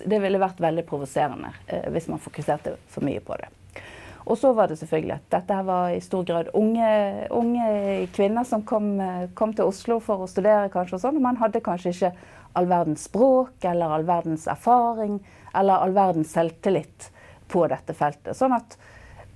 det, 0.06 0.20
ville 0.20 0.40
vært 0.40 0.60
veldig 0.60 0.84
provoserende 0.88 1.54
eh, 1.68 1.88
hvis 1.92 2.10
man 2.12 2.20
fokuserte 2.20 2.76
for 2.92 3.06
mye 3.08 3.22
på 3.24 3.38
det. 3.40 3.48
Og 4.26 4.38
så 4.38 4.52
var 4.54 4.70
det 4.70 4.78
selvfølgelig 4.80 5.16
at 5.16 5.32
dette 5.34 5.56
her 5.58 5.66
var 5.66 5.96
i 5.96 6.02
stor 6.04 6.26
grad 6.28 6.52
unge, 6.58 6.92
unge 7.34 7.66
kvinner 8.14 8.46
som 8.48 8.64
kom, 8.68 8.94
kom, 9.34 9.56
til 9.58 9.72
Oslo 9.72 9.98
for 10.04 10.24
å 10.24 10.30
studere, 10.30 10.70
kanskje, 10.74 11.00
og 11.00 11.04
sånn. 11.06 11.22
Man 11.24 11.40
hadde 11.42 11.64
kanskje 11.66 11.96
ikke 11.96 12.14
all 12.60 12.68
verdens 12.70 13.08
språk 13.08 13.66
eller 13.66 13.96
all 13.96 14.06
verdens 14.06 14.48
erfaring 14.52 15.20
eller 15.58 15.82
all 15.82 15.96
verdens 15.96 16.34
selvtillit 16.36 17.10
på 17.52 17.66
dette 17.72 17.96
feltet. 17.98 18.38
Sånn 18.38 18.56
at 18.56 18.78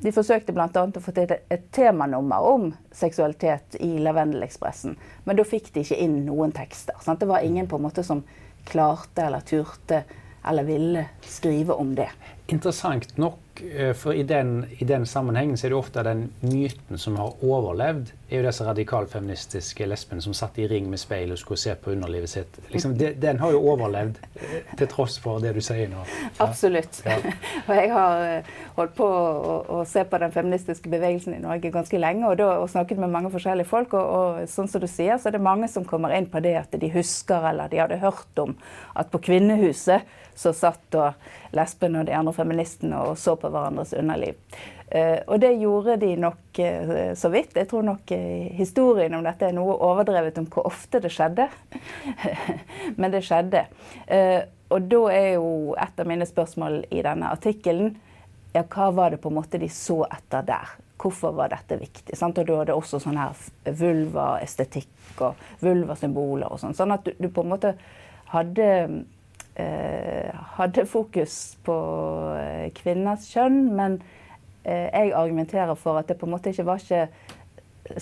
de 0.03 0.11
forsøkte 0.11 0.53
bl.a. 0.53 0.67
å 0.69 1.01
få 1.01 1.13
til 1.15 1.31
et 1.31 1.69
temanummer 1.73 2.43
om 2.45 2.67
seksualitet 2.95 3.77
i 3.79 3.95
Lavendelekspressen. 4.03 4.97
Men 5.23 5.39
da 5.39 5.45
fikk 5.47 5.71
de 5.73 5.85
ikke 5.85 5.99
inn 6.03 6.19
noen 6.27 6.51
tekster. 6.55 6.97
Sant? 7.03 7.23
Det 7.23 7.29
var 7.31 7.45
ingen 7.47 7.69
på 7.71 7.79
en 7.79 7.87
måte 7.87 8.03
som 8.03 8.25
klarte 8.67 9.23
eller 9.27 9.45
turte 9.47 10.03
eller 10.45 10.67
ville 10.67 11.05
skrive 11.25 11.73
om 11.79 11.95
det. 11.95 12.09
Interessant 12.51 13.15
nok 13.17 13.39
for 13.95 14.13
i 14.13 14.24
den, 14.24 14.65
i 14.77 14.85
den, 14.85 15.05
sammenhengen 15.05 15.57
så 15.57 15.67
er 15.67 15.74
det 15.74 15.77
ofte 15.77 16.03
den 16.03 16.25
myten 16.41 17.00
som 17.00 17.15
har 17.19 17.35
overlevd, 17.45 18.12
er 18.29 18.41
jo 18.41 18.45
disse 18.47 18.65
radikalfeministiske 18.65 19.85
lesbene 19.88 20.24
som 20.24 20.33
satt 20.33 20.57
i 20.59 20.65
ring 20.67 20.88
med 20.89 21.00
speil 21.00 21.31
og 21.31 21.39
skulle 21.39 21.62
se 21.62 21.75
på 21.77 21.93
underlivet 21.93 22.31
sitt. 22.31 22.57
Liksom, 22.74 22.95
de, 22.97 23.12
den 23.21 23.39
har 23.39 23.53
jo 23.53 23.62
overlevd, 23.71 24.17
eh, 24.41 24.74
til 24.79 24.89
tross 24.91 25.17
for 25.21 25.43
det 25.43 25.53
du 25.55 25.62
sier 25.63 25.91
nå. 25.91 26.01
Ja. 26.09 26.31
Absolutt. 26.47 27.00
Ja. 27.05 27.19
og 27.67 27.71
jeg 27.77 27.93
har 27.93 28.25
eh, 28.25 28.51
holdt 28.79 28.95
på 28.97 29.07
å, 29.07 29.55
å, 29.77 29.79
se 29.89 30.03
på 30.09 30.19
den 30.21 30.33
feministiske 30.33 30.91
bevegelsen 30.91 31.38
i 31.38 31.43
Norge 31.43 31.71
ganske 31.74 32.01
lenge 32.01 32.25
og, 32.27 32.39
da, 32.41 32.50
og 32.63 32.69
snakket 32.74 33.01
med 33.01 33.13
mange 33.13 33.31
forskjellige 33.33 33.69
folk. 33.69 33.93
Og, 33.93 34.15
og, 34.17 34.51
sånn 34.51 34.71
som 34.71 34.83
du 34.83 34.89
sier, 34.89 35.19
så 35.21 35.29
er 35.29 35.38
det 35.38 35.45
mange 35.45 35.69
som 35.71 35.85
kommer 35.88 36.15
inn 36.17 36.29
på 36.31 36.41
det 36.43 36.57
at 36.63 36.75
de 36.81 36.91
husker 36.95 37.51
eller 37.51 37.69
de 37.71 37.83
hadde 37.83 38.01
hørt 38.01 38.41
om 38.41 38.57
at 38.97 39.13
på 39.13 39.21
Kvinnehuset 39.29 40.05
så 40.35 40.53
satt 40.53 40.83
da 40.93 41.11
lesbene 41.55 42.01
og 42.01 42.09
de 42.09 42.15
andre 42.15 42.33
feministene 42.35 42.99
og 43.07 43.17
så 43.19 43.37
på 43.39 43.49
hverandres 43.51 43.95
underliv. 43.97 44.37
Uh, 44.85 45.17
og 45.31 45.39
det 45.41 45.55
gjorde 45.57 45.95
de 46.03 46.11
nok 46.21 46.59
uh, 46.61 47.13
så 47.17 47.31
vidt. 47.33 47.55
Jeg 47.57 47.69
tror 47.71 47.85
nok 47.87 48.11
uh, 48.13 48.43
historien 48.53 49.15
om 49.17 49.23
dette 49.25 49.47
er 49.47 49.55
noe 49.55 49.73
overdrevet 49.81 50.37
om 50.37 50.45
hvor 50.51 50.67
ofte 50.69 51.01
det 51.01 51.09
skjedde. 51.15 51.47
Men 52.99 53.15
det 53.15 53.23
skjedde. 53.25 53.65
og 54.69 54.89
da 54.89 55.01
er 55.13 55.29
jo 55.35 55.75
et 55.81 55.99
av 55.99 56.07
mine 56.07 56.25
spørsmål 56.25 56.83
i 56.93 57.01
denne 57.05 57.31
artikkelen 57.33 57.95
ja, 58.55 58.63
hva 58.63 58.91
var 58.95 59.11
det 59.11 59.19
på 59.23 59.29
en 59.29 59.35
måte 59.35 59.59
de 59.59 59.67
så 59.69 60.05
etter 60.05 60.45
der? 60.47 60.69
Hvorfor 61.01 61.33
var 61.35 61.51
dette 61.51 61.75
viktig? 61.79 62.15
Sant? 62.15 62.37
Og 62.39 62.47
da 62.47 62.61
er 62.61 62.69
det 62.69 62.77
også 62.77 63.01
sånn 63.03 63.19
her 63.19 63.35
vulvaestetikk 63.81 65.25
og 65.25 65.41
vulvasymboler 65.65 66.47
og 66.47 66.61
sånn. 66.61 66.77
Sånn 66.77 66.95
at 66.95 67.03
du, 67.03 67.11
du 67.19 67.27
på 67.33 67.43
en 67.43 67.51
måte 67.51 67.73
hadde 68.31 68.69
Eh, 68.75 68.89
hadde 69.55 70.85
fokus 70.89 71.55
på 71.65 71.77
eh, 72.39 72.67
kvinners 72.75 73.29
kjønn, 73.31 73.71
men 73.75 73.97
eh, 74.63 74.89
jeg 74.89 75.15
argumenterer 75.15 75.75
for 75.79 76.00
at 76.00 76.09
det 76.09 76.19
på 76.19 76.27
en 76.27 76.35
måte 76.35 76.51
ikke 76.51 76.67
var 76.67 76.83
ikke 76.83 77.07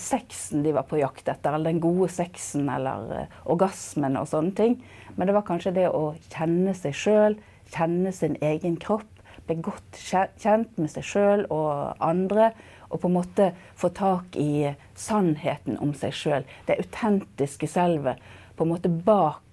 sexen 0.00 0.62
de 0.64 0.72
var 0.72 0.86
på 0.88 0.98
jakt 0.98 1.28
etter, 1.28 1.52
eller 1.52 1.74
den 1.74 1.82
gode 1.84 2.08
sexen 2.12 2.70
eller 2.72 3.26
orgasmen 3.52 4.16
og 4.16 4.30
sånne 4.30 4.54
ting. 4.56 4.78
Men 5.16 5.28
det 5.28 5.34
var 5.36 5.44
kanskje 5.46 5.74
det 5.76 5.90
å 5.92 6.14
kjenne 6.32 6.72
seg 6.78 6.96
sjøl, 6.96 7.36
kjenne 7.74 8.12
sin 8.16 8.38
egen 8.42 8.78
kropp. 8.80 9.10
Bli 9.44 9.58
godt 9.60 9.98
kjent 10.00 10.78
med 10.80 10.88
seg 10.88 11.04
sjøl 11.04 11.44
og 11.52 12.00
andre. 12.00 12.54
Og 12.88 13.02
på 13.02 13.10
en 13.10 13.16
måte 13.18 13.50
få 13.76 13.90
tak 13.92 14.38
i 14.40 14.70
sannheten 14.96 15.76
om 15.84 15.92
seg 15.98 16.14
sjøl. 16.16 16.48
Det 16.64 16.78
autentiske 16.80 17.68
selvet 17.68 18.22
på 18.56 18.64
en 18.64 18.72
måte 18.72 18.88
bak 18.88 19.43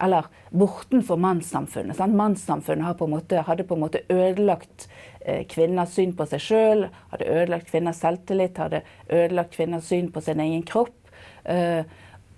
eller 0.00 0.26
bortenfor 0.50 1.16
mannssamfunnet. 1.16 1.96
Sant? 1.96 2.14
Mannssamfunnet 2.14 2.98
på 2.98 3.06
måte, 3.10 3.42
hadde 3.46 3.66
på 3.66 3.76
en 3.76 3.84
måte 3.84 4.02
ødelagt 4.08 4.88
eh, 5.20 5.44
kvinners 5.50 5.94
syn 5.94 6.14
på 6.16 6.26
seg 6.30 6.42
sjøl, 6.42 6.86
hadde 7.12 7.30
ødelagt 7.30 7.70
kvinners 7.70 8.02
selvtillit, 8.02 8.58
hadde 8.58 8.82
ødelagt 9.08 9.54
kvinners 9.54 9.88
syn 9.90 10.10
på 10.12 10.22
sin 10.24 10.42
egen 10.42 10.64
kropp. 10.66 10.96
Eh, 11.44 11.82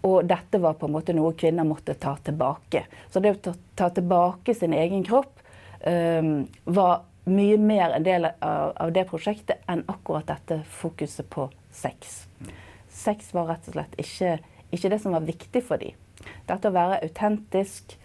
og 0.07 0.29
dette 0.29 0.61
var 0.63 0.77
på 0.79 0.87
en 0.87 0.95
måte 0.95 1.17
noe 1.17 1.35
kvinner 1.39 1.67
måtte 1.67 1.97
ta 1.99 2.15
tilbake. 2.23 2.85
Så 3.11 3.23
det 3.23 3.35
å 3.35 3.55
ta, 3.75 3.91
tilbake 3.91 4.55
sin 4.55 4.77
egen 4.77 5.05
kropp 5.07 5.43
eh, 5.81 6.23
var 6.65 7.05
mye 7.27 7.59
mer 7.59 7.97
en 7.97 8.07
del 8.07 8.29
av, 8.31 8.73
av, 8.77 8.93
det 8.95 9.07
prosjektet 9.11 9.65
enn 9.67 9.83
akkurat 9.91 10.29
dette 10.29 10.61
fokuset 10.79 11.27
på 11.31 11.49
sex. 11.75 12.27
Sex 12.89 13.33
var 13.35 13.51
rett 13.51 13.67
og 13.67 13.75
slett 13.75 13.97
ikke, 14.01 14.37
ikke 14.71 14.93
det 14.93 15.01
som 15.03 15.17
var 15.17 15.27
viktig 15.27 15.65
for 15.67 15.83
dem. 15.83 15.97
Dette 16.49 16.71
å 16.71 16.75
være 16.75 17.01
autentisk. 17.07 17.97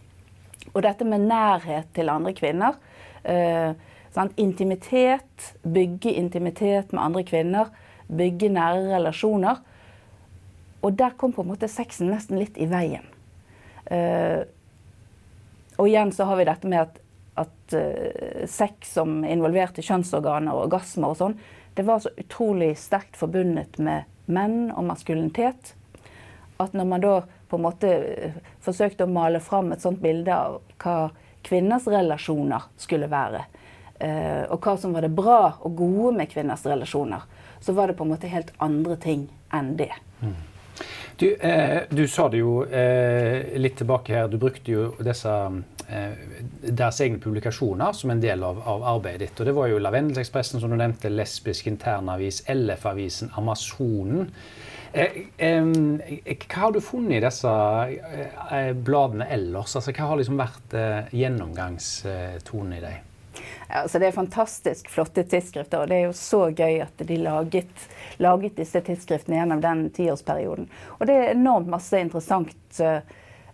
Og 0.71 0.81
dette 0.85 1.07
med 1.07 1.25
nærhet 1.29 1.89
til 1.95 2.11
andre 2.13 2.33
kvinner. 2.37 2.77
Eh, 3.23 3.73
intimitet. 4.37 5.53
Bygge 5.63 6.13
intimitet 6.13 6.93
med 6.93 7.03
andre 7.03 7.23
kvinner. 7.23 7.71
Bygge 8.07 8.49
nære 8.49 8.87
relasjoner. 8.95 9.61
Og 10.81 10.97
der 10.97 11.17
kom 11.17 11.33
på 11.33 11.41
en 11.43 11.53
måte 11.53 11.69
sexen 11.69 12.09
nesten 12.09 12.39
litt 12.39 12.57
i 12.57 12.65
veien. 12.69 13.05
Eh, 13.85 14.43
og 15.77 15.87
igjen 15.87 16.11
så 16.13 16.27
har 16.29 16.37
vi 16.37 16.45
dette 16.45 16.69
med 16.69 16.83
at, 16.83 16.97
at 17.41 17.73
uh, 17.73 18.43
sex 18.45 18.93
som 18.97 19.23
involverte 19.25 19.81
kjønnsorganer 19.81 20.53
og 20.53 20.67
orgasmer 20.67 21.13
og 21.13 21.17
sånn, 21.17 21.37
det 21.73 21.85
var 21.87 22.03
så 22.03 22.11
utrolig 22.19 22.75
sterkt 22.77 23.17
forbundet 23.17 23.79
med 23.81 24.09
menn 24.29 24.69
og 24.75 24.85
maskulinitet. 24.89 25.73
At 26.61 26.75
når 26.77 26.89
man 26.91 27.05
da 27.05 27.15
på 27.51 27.59
en 27.59 27.65
måte 27.65 27.89
eh, 27.91 28.37
forsøkte 28.63 29.03
å 29.03 29.11
male 29.11 29.41
fram 29.43 29.73
et 29.75 29.83
sånt 29.83 29.99
bilde 30.01 30.31
av 30.31 30.61
hva 30.79 30.95
kvinners 31.43 31.89
relasjoner 31.91 32.69
skulle 32.79 33.09
være. 33.11 33.43
Eh, 33.99 34.45
og 34.47 34.63
hva 34.63 34.77
som 34.79 34.95
var 34.95 35.05
det 35.05 35.11
bra 35.17 35.41
og 35.59 35.75
gode 35.77 36.15
med 36.21 36.31
kvinners 36.31 36.63
relasjoner. 36.65 37.27
Så 37.61 37.75
var 37.77 37.91
det 37.91 37.97
på 37.99 38.07
en 38.07 38.13
måte 38.15 38.31
helt 38.31 38.53
andre 38.63 38.95
ting 39.01 39.27
enn 39.53 39.75
det. 39.77 39.91
Mm. 40.21 40.39
Du, 41.21 41.35
eh, 41.35 41.81
du, 41.89 42.07
sa 42.07 42.29
det 42.33 42.39
jo 42.39 42.63
eh, 42.65 43.51
litt 43.61 43.77
tilbake 43.77 44.15
her. 44.15 44.31
Du 44.31 44.39
brukte 44.41 44.73
jo 44.73 44.87
disse 45.05 45.33
eh, 45.85 46.23
deres 46.63 47.01
egne 47.03 47.21
publikasjoner 47.21 47.93
som 47.93 48.13
en 48.13 48.23
del 48.23 48.41
av, 48.47 48.63
av, 48.65 48.87
arbeidet 48.95 49.27
ditt. 49.27 49.41
Og 49.43 49.49
det 49.49 49.53
var 49.59 49.69
jo 49.69 49.83
Lavendelsekspressen, 49.83 50.63
som 50.63 50.73
du 50.73 50.79
nevnte, 50.79 51.11
Lesbisk 51.13 51.69
internavis, 51.69 52.41
LF-avisen, 52.49 53.35
Amazonen. 53.37 54.31
Eh, 54.93 55.63
hva 56.47 56.57
har 56.57 56.71
du 56.71 56.81
funnet 56.83 57.17
i 57.17 57.23
disse 57.23 57.51
eh, 58.51 58.73
bladene 58.75 59.27
ellers? 59.31 59.75
Altså, 59.75 59.93
hva 59.95 60.09
har 60.09 60.19
liksom 60.19 60.39
vært 60.41 60.75
eh, 60.75 61.13
gjennomgangstonen 61.15 62.75
i 62.75 62.81
dem? 62.83 63.07
Altså 63.71 64.01
det 64.03 64.09
er 64.09 64.15
fantastisk 64.17 64.89
flotte 64.91 65.23
tidsskrifter, 65.23 65.79
og 65.79 65.87
det 65.87 65.97
er 65.97 66.09
jo 66.09 66.15
så 66.17 66.41
gøy 66.51 66.81
at 66.83 67.03
de 67.07 67.17
laget, 67.23 67.85
laget 68.19 68.57
disse 68.59 68.81
tidsskriftene 68.83 69.37
gjennom 69.39 69.61
den 69.63 69.85
tiårsperioden. 69.95 70.67
Og 70.97 71.07
det 71.07 71.15
er 71.15 71.31
enormt 71.31 71.71
masse 71.71 72.01
interessant 72.03 72.81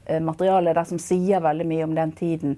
materiale 0.07 0.73
der 0.73 0.89
som 0.89 0.97
sier 1.01 1.43
veldig 1.45 1.67
mye 1.69 1.85
om 1.85 1.93
den 1.93 2.15
tiden. 2.17 2.57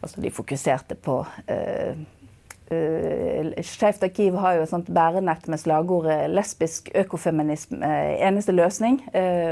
Altså 0.00 0.24
de 0.24 0.34
fokuserte 0.34 0.98
på 0.98 1.20
uh, 1.22 1.94
Uh, 1.94 2.23
Skeivt 2.64 4.02
arkiv 4.06 4.38
har 4.40 4.54
jo 4.56 4.62
et 4.64 4.70
sånt 4.70 4.88
bærenett 4.88 5.48
med 5.52 5.60
slagordet 5.60 6.30
'lesbisk 6.30 6.88
økofeminisme 6.94 7.90
eneste 8.24 8.52
løsning'. 8.52 9.02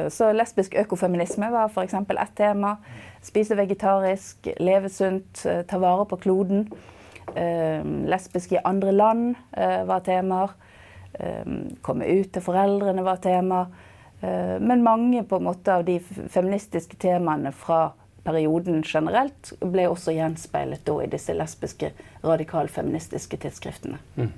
Så 0.09 0.33
lesbisk 0.33 0.75
økofeminisme 0.79 1.51
var 1.53 1.69
f.eks. 1.69 1.95
ett 1.95 2.37
tema. 2.37 2.77
Spise 3.23 3.57
vegetarisk, 3.57 4.49
leve 4.61 4.89
sunt, 4.89 5.47
ta 5.69 5.79
vare 5.79 6.07
på 6.07 6.17
kloden. 6.17 6.73
lesbisk 8.09 8.53
i 8.53 8.59
andre 8.65 8.93
land 8.93 9.37
var 9.87 9.99
temaer. 9.99 10.49
komme 11.83 12.07
ut 12.07 12.33
til 12.33 12.43
foreldrene 12.43 13.05
var 13.05 13.17
tema. 13.17 13.67
men 14.61 14.83
mange 14.83 15.23
på 15.23 15.37
en 15.37 15.45
måte 15.45 15.73
av 15.73 15.85
de 15.85 16.01
feministiske 16.29 16.97
temaene 16.97 17.53
fra 17.53 17.93
perioden 18.25 18.83
generelt 18.87 19.53
ble 19.61 19.89
også 19.91 20.15
gjenspeilet 20.15 20.89
i 20.93 21.11
disse 21.11 21.35
lesbiske 21.35 21.93
radikalfeministiske 22.23 23.39
tidsskriftene. 23.43 23.99
Mm. 24.17 24.33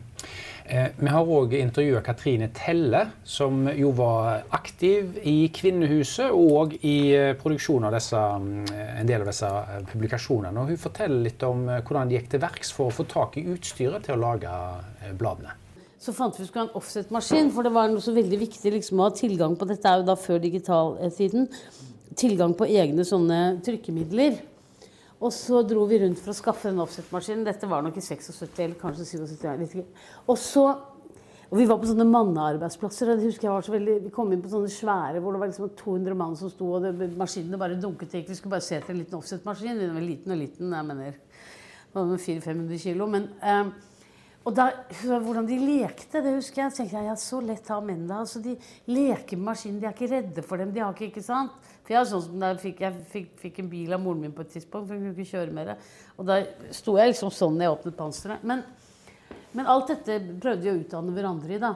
Eh, 0.66 0.86
vi 0.96 1.10
har 1.12 1.28
òg 1.28 1.52
intervjua 1.58 2.00
Katrine 2.00 2.48
Telle, 2.56 3.02
som 3.24 3.66
jo 3.76 3.90
var 3.98 4.46
aktiv 4.56 5.18
i 5.28 5.50
Kvinnehuset 5.52 6.32
og 6.32 6.72
i 6.80 7.12
eh, 7.12 7.34
produksjonen 7.36 7.90
av 7.90 7.98
disse, 7.98 8.16
mm, 8.16 8.70
en 9.02 9.10
del 9.10 9.26
av 9.26 9.28
disse 9.28 9.50
eh, 9.50 9.82
publikasjonene. 9.90 10.62
Og 10.62 10.72
hun 10.72 10.80
forteller 10.80 11.26
litt 11.26 11.44
om 11.44 11.68
eh, 11.68 11.82
hvordan 11.84 12.08
de 12.08 12.16
gikk 12.16 12.32
til 12.32 12.44
verks 12.46 12.72
for 12.72 12.88
å 12.88 12.96
få 12.96 13.04
tak 13.10 13.36
i 13.36 13.44
utstyret 13.52 14.08
til 14.08 14.16
å 14.16 14.22
lage 14.24 14.54
bladene. 15.20 15.52
Så 16.00 16.12
fant 16.16 16.36
vi 16.36 16.44
ut 16.44 16.48
skulle 16.48 16.64
ha 16.64 16.70
en 16.70 16.80
offset-maskin, 16.80 17.52
for 17.52 17.64
det 17.64 17.72
var 17.72 17.92
noe 17.92 18.04
så 18.04 18.12
veldig 18.16 18.40
viktig 18.40 18.72
liksom, 18.78 19.00
å 19.00 19.10
ha 19.10 19.12
tilgang 19.16 19.56
på 19.60 19.68
dette 19.68 19.88
er 19.88 20.00
jo 20.00 20.08
da 20.08 20.16
før 20.20 20.40
digitaltiden 20.40 21.50
tilgang 22.18 22.54
på 22.56 22.68
egne 22.68 23.04
sånne 23.06 23.60
trykkemidler. 23.64 24.40
Og 25.24 25.32
så 25.32 25.62
dro 25.64 25.84
vi 25.88 26.00
rundt 26.02 26.20
for 26.20 26.34
å 26.34 26.36
skaffe 26.36 26.70
den 26.70 26.82
offset-maskinen. 26.82 27.46
Dette 27.46 27.68
var 27.70 27.84
nok 27.84 27.96
i 27.96 28.04
76 28.04 28.42
eller 28.58 28.74
kanskje 28.80 29.06
77. 29.14 29.84
Og 30.28 30.40
så 30.40 30.66
og 31.54 31.58
vi 31.60 31.66
var 31.70 31.78
på 31.78 31.86
sånne 31.86 32.06
mannearbeidsplasser. 32.08 33.10
og 33.12 33.20
det 33.20 33.28
husker 33.28 33.46
jeg 33.46 33.54
var 33.54 33.62
så 33.62 33.72
veldig, 33.76 33.94
Vi 34.02 34.10
kom 34.10 34.32
inn 34.32 34.42
på 34.42 34.50
sånne 34.50 34.70
svære 34.72 35.20
hvor 35.22 35.36
det 35.36 35.40
var 35.40 35.50
liksom 35.52 35.70
200 35.78 36.16
mann 36.18 36.36
som 36.36 36.50
sto, 36.50 36.66
og 36.74 36.82
det, 36.82 37.10
maskinene 37.14 37.60
bare 37.60 37.78
dunket 37.78 38.10
ikke. 38.10 38.32
Vi 38.32 38.38
skulle 38.40 38.56
bare 38.56 38.64
se 38.66 38.80
til 38.80 38.94
en 38.94 38.98
liten 38.98 39.18
offset-maskin. 39.18 39.78
Den 39.78 39.94
var 39.94 40.02
liten 40.02 40.32
og 40.34 40.40
liten. 40.40 40.72
jeg 40.72 40.88
mener, 40.88 41.12
det 41.12 41.94
var 41.94 42.16
400-500 42.18 42.82
kilo. 42.82 43.06
Men, 43.06 43.28
eh, 43.40 43.70
og 44.44 44.52
da, 44.52 44.66
Hvordan 45.00 45.46
de 45.48 45.56
lekte, 45.56 46.20
det 46.20 46.34
husker 46.36 46.64
jeg. 46.64 46.74
Tenkte 46.76 46.98
jeg, 46.98 47.08
ja, 47.08 47.14
Så 47.16 47.40
lett 47.40 47.68
har 47.72 47.84
menn 47.84 48.04
det. 48.04 48.16
Altså, 48.16 48.42
de 48.44 48.56
leker 48.92 49.38
med 49.38 49.48
maskinen. 49.48 49.78
De 49.80 49.88
er 49.88 49.96
ikke 49.96 50.10
redde 50.10 50.44
for 50.44 50.60
dem. 50.60 50.72
de 50.74 50.82
har 50.84 50.92
ikke, 50.92 51.08
ikke 51.08 51.24
sant? 51.24 51.54
For 51.84 51.94
Jeg 51.96 52.10
sånn 52.10 52.24
som 52.26 52.44
jeg 52.44 52.60
fikk, 52.60 52.82
jeg 52.84 53.06
fikk, 53.12 53.30
fikk 53.40 53.62
en 53.62 53.70
bil 53.72 53.96
av 53.96 54.02
moren 54.04 54.20
min 54.20 54.36
på 54.36 54.44
et 54.44 54.52
tidspunkt. 54.52 54.88
for 54.88 54.94
hun 54.94 55.06
kunne 55.06 55.16
ikke 55.16 55.38
kjøre 55.38 55.56
mer. 55.56 55.76
Og 56.18 56.28
da 56.28 56.42
sto 56.70 56.98
jeg 57.00 57.14
liksom 57.14 57.32
sånn 57.32 57.56
når 57.56 57.66
jeg 57.66 57.78
åpnet 57.78 57.96
panseret. 57.96 58.44
Men, 58.44 58.62
men 59.52 59.66
alt 59.66 59.88
dette 59.88 60.20
prøvde 60.40 60.62
de 60.62 60.72
å 60.74 60.78
utdanne 60.82 61.16
hverandre 61.16 61.56
i. 61.56 61.62
da. 61.64 61.74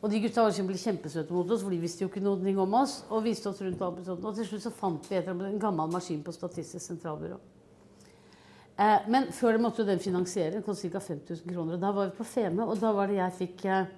Og 0.00 0.08
de 0.08 0.22
gutta 0.22 0.46
var 0.46 0.64
ble 0.64 0.78
kjempesøte 0.78 1.34
mot 1.34 1.50
oss, 1.50 1.60
for 1.60 1.74
de 1.74 1.82
visste 1.82 2.04
jo 2.04 2.08
ikke 2.08 2.24
noe 2.24 2.56
om 2.64 2.80
oss. 2.80 3.02
Og 3.10 3.24
viste 3.28 3.52
oss 3.52 3.60
rundt. 3.60 3.84
Og 3.84 4.32
til 4.32 4.48
slutt 4.48 4.64
så 4.64 4.72
fant 4.72 5.12
vi 5.12 5.20
en 5.20 5.60
gammel 5.60 5.92
maskin 5.92 6.24
på 6.24 6.32
Statistisk 6.32 6.86
sentralbyrå. 6.86 7.57
Eh, 8.78 9.08
men 9.10 9.26
før 9.34 9.56
det 9.56 9.62
måtte 9.64 9.82
jo 9.82 9.88
den 9.88 10.02
finansiere. 10.02 10.54
Den 10.54 10.66
kostet 10.66 10.94
ca. 10.94 11.02
5000 11.02 11.50
kroner. 11.50 11.74
Og 11.74 11.82
da 11.82 11.90
var 11.94 12.10
vi 12.10 12.18
på 12.18 12.26
Feme, 12.26 12.62
og 12.62 12.78
da 12.78 12.92
var 12.94 13.10
det 13.10 13.18
jeg 13.18 13.38
fikk 13.40 13.64
eh, 13.66 13.94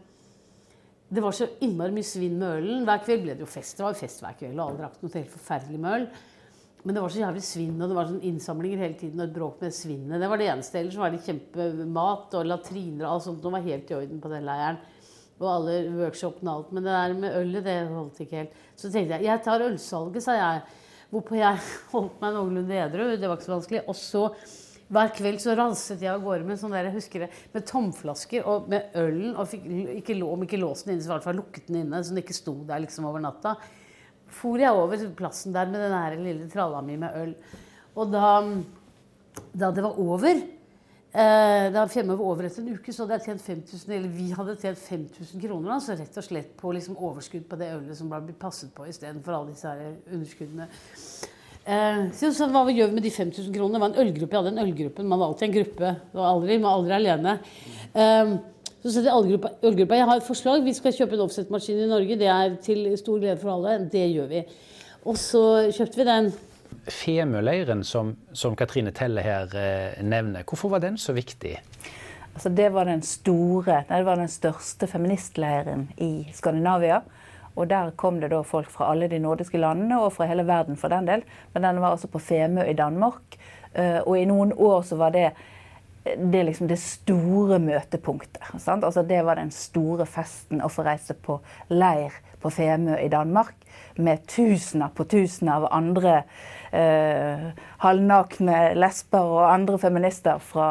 Det 1.11 1.23
var 1.25 1.35
så 1.35 1.49
innmari 1.67 1.93
mye 1.93 2.07
svinn 2.07 2.39
med 2.39 2.61
ølen. 2.61 2.85
Hver 2.89 3.03
kveld 3.05 3.25
ble 3.27 3.35
det 3.35 3.45
jo 3.45 3.51
fest. 3.51 3.77
Det 3.77 3.85
var 3.85 3.97
jo 3.97 4.01
fest 4.01 4.23
hver 4.23 4.37
kveld, 4.39 4.55
og 4.57 4.67
alle 4.67 4.85
drakk 4.85 5.01
noe 5.03 5.17
helt 5.19 5.33
forferdelig 5.35 5.81
med 5.83 5.97
øl. 5.97 6.07
Men 6.81 6.97
det 6.97 7.03
var 7.05 7.13
så 7.13 7.21
jævlig 7.21 7.43
svinn, 7.45 7.81
og 7.83 7.91
det 7.91 7.97
var 7.99 8.07
sånn 8.09 8.23
innsamlinger 8.25 8.81
hele 8.81 8.97
tiden 8.97 9.21
og 9.21 9.27
et 9.27 9.35
bråk 9.35 9.59
med 9.61 9.75
svinnet. 9.77 10.23
Det 10.23 10.31
var 10.33 10.41
det 10.41 10.47
eneste. 10.49 10.81
Ellers 10.81 10.97
var 10.97 11.13
det 11.13 11.21
kjempemat 11.27 12.37
og 12.39 12.47
latriner 12.49 13.05
og 13.05 13.11
alt 13.11 13.27
sånt. 13.27 13.43
Det 13.43 13.53
var 13.53 13.67
helt 13.67 13.91
i 13.91 13.97
orden 13.99 14.23
på 14.23 14.33
den 14.33 14.47
leiren. 14.49 14.81
Og 15.41 15.49
alle 15.51 15.75
workshopene 15.99 16.55
og 16.55 16.63
alt. 16.63 16.73
Men 16.73 16.87
det 16.87 16.95
der 16.95 17.19
med 17.21 17.37
ølet, 17.37 17.67
det 17.67 17.77
holdt 17.91 18.23
ikke 18.25 18.39
helt. 18.39 18.57
Så 18.81 18.89
tenkte 18.89 19.19
jeg 19.19 19.29
jeg 19.29 19.45
tar 19.45 19.67
ølsalget, 19.67 20.25
sa 20.25 20.39
jeg. 20.39 20.65
Hvorpå 21.11 21.37
jeg 21.37 21.61
holdt 21.93 22.25
meg 22.25 22.39
noenlunde 22.39 22.81
edru. 22.87 23.07
Det 23.13 23.29
var 23.29 23.37
ikke 23.37 23.51
så 23.51 23.57
vanskelig. 23.59 23.85
Og 23.85 24.01
så 24.01 24.25
hver 24.91 25.13
kveld 25.15 25.39
så 25.39 25.55
ranset 25.55 26.01
jeg 26.03 26.11
av 26.11 26.23
gårde 26.25 26.47
med 26.49 26.59
sånn 26.59 26.73
der, 26.75 26.89
jeg 26.89 26.97
husker 26.97 27.25
det, 27.25 27.29
med 27.55 27.67
tomflasker 27.69 28.47
og 28.51 28.67
med 28.73 28.97
ølen. 28.99 29.37
Og 29.39 29.47
fikk, 29.53 29.69
ikke, 30.01 30.17
om 30.27 30.43
ikke 30.47 30.59
låst 30.59 30.89
den 30.89 30.97
inne, 30.97 31.05
så 31.05 31.13
i 31.13 31.15
hvert 31.15 31.29
fall 31.29 31.39
lukket 31.39 31.69
den 31.71 31.85
inne, 31.85 32.03
så 32.03 32.11
den 32.11 32.25
ikke 32.25 32.35
sto 32.35 32.57
der 32.67 32.83
liksom 32.83 33.07
over 33.07 33.23
natta. 33.23 33.55
For 34.35 34.59
jeg 34.63 34.75
over 34.75 35.05
plassen 35.19 35.55
der 35.55 35.71
med 35.71 35.85
den 35.85 35.95
her 35.95 36.17
lille 36.19 36.51
tralla 36.51 36.83
mi 36.83 36.99
med 36.99 37.23
øl. 37.23 37.37
Og 37.95 38.11
da, 38.11 38.35
da 39.55 39.71
det 39.75 39.83
var 39.83 39.99
over 39.99 40.31
eh, 40.31 41.65
Da 41.75 41.87
Fjemme 41.91 42.15
var 42.15 42.27
over 42.33 42.47
etter 42.47 42.63
en 42.63 42.75
uke, 42.75 42.95
så 42.95 43.05
hadde 43.05 43.19
jeg 43.19 43.29
tjent 43.31 43.47
5000, 43.47 43.95
eller 43.95 44.15
vi 44.15 44.31
hadde 44.35 44.59
tjent 44.59 44.87
5000 44.89 45.47
kroner. 45.47 45.75
Altså 45.77 45.99
rett 45.99 46.19
og 46.19 46.27
slett 46.27 46.55
på 46.59 46.75
liksom 46.75 46.99
overskudd 46.99 47.47
på 47.51 47.59
det 47.63 47.75
ølet 47.77 47.99
som 47.99 48.11
ble 48.11 48.35
passet 48.39 48.75
på 48.75 48.91
istedenfor 48.91 49.39
alle 49.39 49.55
disse 49.55 49.71
her 49.71 49.95
underskuddene. 50.11 50.67
Eh, 51.65 52.07
så 52.17 52.49
hva 52.49 52.65
gjør 52.73 52.89
vi 52.91 52.97
med 52.97 53.05
de 53.05 53.13
5000 53.13 53.53
kronene? 53.55 53.77
Det 53.77 53.83
var 53.83 53.93
en 53.93 54.01
ølgruppe. 54.07 54.33
Jeg 54.33 54.43
hadde 54.43 54.55
en 54.55 54.65
ølgruppe. 54.65 55.05
Man 55.05 55.21
var 55.21 55.29
alltid 55.29 55.49
en 55.49 55.57
gruppe. 55.59 55.93
Det 56.13 56.21
var 56.21 56.31
aldri, 56.31 56.57
man 56.59 56.71
var 56.71 56.79
aldri 56.81 56.97
alene. 56.97 57.37
Eh, 57.93 58.35
så 58.81 58.95
setter 58.95 59.13
ølgruppa, 59.13 59.53
ølgruppa 59.69 59.99
jeg 59.99 60.09
har 60.09 60.21
et 60.21 60.27
forslag. 60.27 60.63
Vi 60.65 60.73
skal 60.77 60.95
kjøpe 60.97 61.19
en 61.19 61.27
offsetmaskin 61.27 61.83
i 61.85 61.89
Norge. 61.91 62.17
Det 62.21 62.31
er 62.33 62.55
til 62.65 62.87
stor 62.99 63.21
glede 63.21 63.37
for 63.43 63.53
alle. 63.59 63.77
Det 63.93 64.07
gjør 64.09 64.31
vi. 64.31 64.45
Og 65.05 65.19
så 65.21 65.43
kjøpte 65.77 66.01
vi 66.01 66.09
den. 66.09 66.31
Femøleiren 66.91 67.85
som, 67.85 68.15
som 68.33 68.57
Katrine 68.57 68.93
Telle 68.97 69.23
her 69.25 69.53
eh, 69.59 70.01
nevner, 70.07 70.47
hvorfor 70.49 70.73
var 70.73 70.83
den 70.83 70.97
så 70.99 71.13
viktig? 71.13 71.59
Altså, 72.31 72.49
det 72.57 72.71
var 72.73 72.89
den 72.89 73.03
store, 73.05 73.83
det 73.89 74.05
var 74.07 74.17
den 74.17 74.31
største 74.31 74.89
feministleiren 74.89 75.89
i 76.01 76.31
Skandinavia. 76.33 77.03
Og 77.61 77.69
der 77.71 77.93
kom 78.01 78.21
det 78.23 78.33
da 78.33 78.41
folk 78.47 78.71
fra 78.73 78.89
alle 78.91 79.09
de 79.13 79.21
nordiske 79.21 79.61
landene, 79.61 80.01
og 80.01 80.15
fra 80.17 80.29
hele 80.31 80.47
verden 80.49 80.79
for 80.81 80.93
den 80.93 81.09
del. 81.11 81.25
Men 81.55 81.67
den 81.67 81.81
var 81.83 81.93
altså 81.93 82.09
på 82.09 82.23
Femø 82.25 82.65
i 82.65 82.77
Danmark. 82.77 83.37
Eh, 83.75 84.01
og 84.01 84.17
i 84.19 84.27
noen 84.29 84.55
år 84.57 84.83
så 84.89 84.97
var 84.97 85.13
det 85.15 85.31
det, 86.05 86.43
liksom 86.49 86.69
det 86.69 86.79
store 86.81 87.59
møtepunktet. 87.63 88.43
Altså 88.67 89.03
det 89.03 89.23
var 89.27 89.41
den 89.41 89.53
store 89.55 90.07
festen 90.09 90.63
å 90.65 90.71
få 90.73 90.85
reise 90.87 91.15
på 91.15 91.41
leir 91.69 92.15
på 92.41 92.51
Femø 92.51 92.97
i 92.97 93.11
Danmark 93.13 93.57
med 94.01 94.27
tusener 94.27 94.89
på 94.95 95.05
tusener 95.05 95.59
av 95.59 95.67
andre 95.77 96.15
eh, 96.73 97.51
halvnakne 97.83 98.61
lesber 98.79 99.35
og 99.35 99.49
andre 99.51 99.79
feminister 99.83 100.41
fra, 100.41 100.71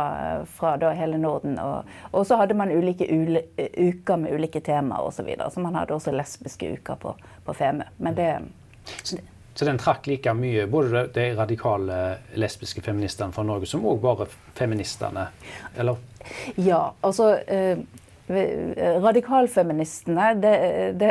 fra 0.58 0.94
hele 0.98 1.20
Norden. 1.22 1.60
Og, 1.60 2.26
så 2.26 2.40
hadde 2.42 2.58
man 2.58 2.74
ulike 2.74 3.06
ule, 3.06 3.44
uker 3.78 4.24
med 4.24 4.34
ulike 4.34 4.64
temaer 4.66 5.06
osv. 5.06 5.20
Så, 5.20 5.28
videre. 5.28 5.52
så 5.52 5.62
man 5.62 5.76
hadde 5.76 5.94
også 5.94 6.16
lesbiske 6.16 6.74
uker 6.80 6.98
på, 7.02 7.14
på 7.46 7.54
Femø. 7.54 7.86
Men 7.98 8.18
det, 8.18 8.32
det 9.12 9.22
så 9.60 9.66
den 9.68 9.78
trakk 9.78 10.06
like 10.08 10.32
mye 10.32 10.68
både 10.72 11.02
de 11.12 11.34
radikale 11.36 11.96
lesbiske 12.40 12.80
feministene 12.80 13.36
fra 13.36 13.44
Norge 13.44 13.68
som 13.68 13.84
òg 13.84 13.98
bare 14.00 14.28
feministene? 14.56 15.26
Eller? 15.76 15.98
Ja, 16.56 16.94
altså 17.04 17.34
eh, 17.44 17.82
Radikalfeministene, 19.04 20.30
det, 20.40 20.54
det, 21.02 21.10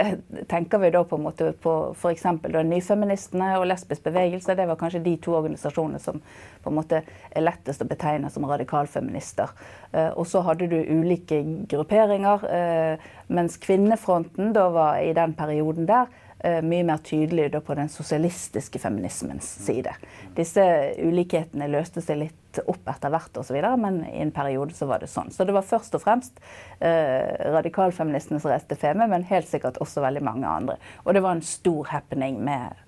tenker 0.49 0.79
vi 0.79 0.91
da 0.95 1.03
på 1.05 1.19
en 1.19 1.25
måte 1.27 1.51
på 1.61 1.73
f.eks. 1.93 2.25
Nyfeministene 2.65 3.49
og 3.59 3.67
Lesbisk 3.69 4.07
bevegelse. 4.07 4.55
Det 4.57 4.67
var 4.71 4.79
kanskje 4.81 5.03
de 5.03 5.17
to 5.21 5.35
organisasjonene 5.37 6.01
som 6.01 6.23
på 6.63 6.71
en 6.71 6.79
måte 6.79 7.03
er 7.03 7.45
lettest 7.45 7.83
å 7.83 7.89
betegne 7.91 8.31
som 8.33 8.47
radikalfeminister. 8.49 9.53
Eh, 9.93 10.09
og 10.15 10.25
så 10.31 10.41
hadde 10.47 10.71
du 10.73 10.79
ulike 10.79 11.43
grupperinger, 11.69 12.49
eh, 12.49 13.11
mens 13.29 13.61
Kvinnefronten 13.61 14.57
da 14.57 14.71
var 14.73 15.03
i 15.05 15.13
den 15.13 15.37
perioden 15.37 15.91
der 15.91 16.09
mye 16.39 16.85
mer 16.87 17.01
tydelig 17.03 17.49
på 17.67 17.75
den 17.75 17.89
sosialistiske 17.91 18.79
feminismens 18.79 19.49
side. 19.65 19.91
Disse 20.37 20.63
ulikhetene 21.03 21.67
løste 21.73 21.99
seg 22.05 22.21
litt 22.21 22.49
opp 22.67 22.89
etter 22.91 23.13
hvert, 23.13 23.37
og 23.37 23.47
så 23.47 23.55
videre, 23.55 23.77
men 23.81 24.01
i 24.09 24.21
en 24.23 24.33
periode 24.35 24.75
så 24.75 24.89
var 24.89 25.03
det 25.03 25.11
sånn. 25.13 25.31
Så 25.35 25.47
det 25.47 25.55
var 25.57 25.67
først 25.67 25.95
og 25.99 26.03
fremst 26.03 26.41
eh, 26.81 27.29
radikalfeministene 27.53 28.41
som 28.41 28.53
reiste 28.53 28.79
Feme, 28.79 29.09
men 29.11 29.27
helt 29.29 29.49
sikkert 29.51 29.81
også 29.83 30.03
veldig 30.05 30.25
mange 30.25 30.49
andre. 30.49 30.79
Og 31.05 31.15
det 31.15 31.25
var 31.25 31.37
en 31.37 31.45
stor 31.45 31.91
happening 31.93 32.41
med 32.45 32.79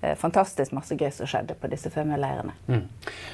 eh, 0.00 0.16
fantastisk 0.18 0.74
masse 0.76 0.96
gøy 0.96 1.10
som 1.14 1.30
skjedde 1.30 1.58
på 1.60 1.70
disse 1.72 1.92
Feme-leirene. 1.92 2.56
Mm. 2.70 2.86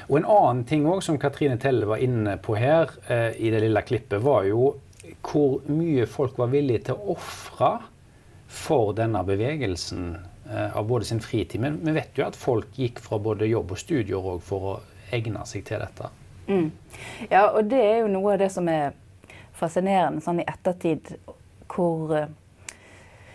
Og 0.09 0.19
en 0.19 0.31
annen 0.37 0.65
ting 0.69 0.87
også, 0.87 1.11
som 1.11 1.21
Katrine 1.21 1.59
Telle 1.61 1.89
var 1.89 2.03
inne 2.03 2.37
på 2.41 2.57
her 2.59 2.91
eh, 3.07 3.31
i 3.37 3.53
det 3.53 3.63
lille 3.65 3.85
klippet, 3.87 4.21
var 4.25 4.47
jo 4.49 4.73
hvor 5.23 5.61
mye 5.71 6.03
folk 6.09 6.35
var 6.39 6.51
villige 6.51 6.89
til 6.89 6.97
å 6.97 7.13
ofre 7.15 7.77
for 8.47 8.93
denne 8.95 9.23
bevegelsen 9.27 10.17
eh, 10.49 10.77
av 10.77 10.87
både 10.87 11.05
sin 11.05 11.19
fritid. 11.19 11.61
Men 11.61 11.79
vi 11.83 11.95
vet 11.97 12.17
jo 12.17 12.27
at 12.27 12.39
folk 12.39 12.77
gikk 12.79 13.01
fra 13.03 13.19
både 13.19 13.49
jobb 13.49 13.73
og 13.75 13.81
studier 13.81 14.39
for 14.43 14.71
å 14.71 14.77
egne 15.15 15.43
seg 15.47 15.65
til 15.67 15.83
dette. 15.83 16.11
Mm. 16.47 16.71
Ja, 17.29 17.49
og 17.51 17.67
det 17.67 17.81
er 17.83 18.01
jo 18.01 18.11
noe 18.11 18.35
av 18.35 18.41
det 18.41 18.49
som 18.53 18.67
er 18.71 18.95
fascinerende 19.57 20.23
sånn 20.23 20.41
i 20.43 20.47
ettertid, 20.47 21.15
hvor, 21.73 22.13
eh, 22.15 22.73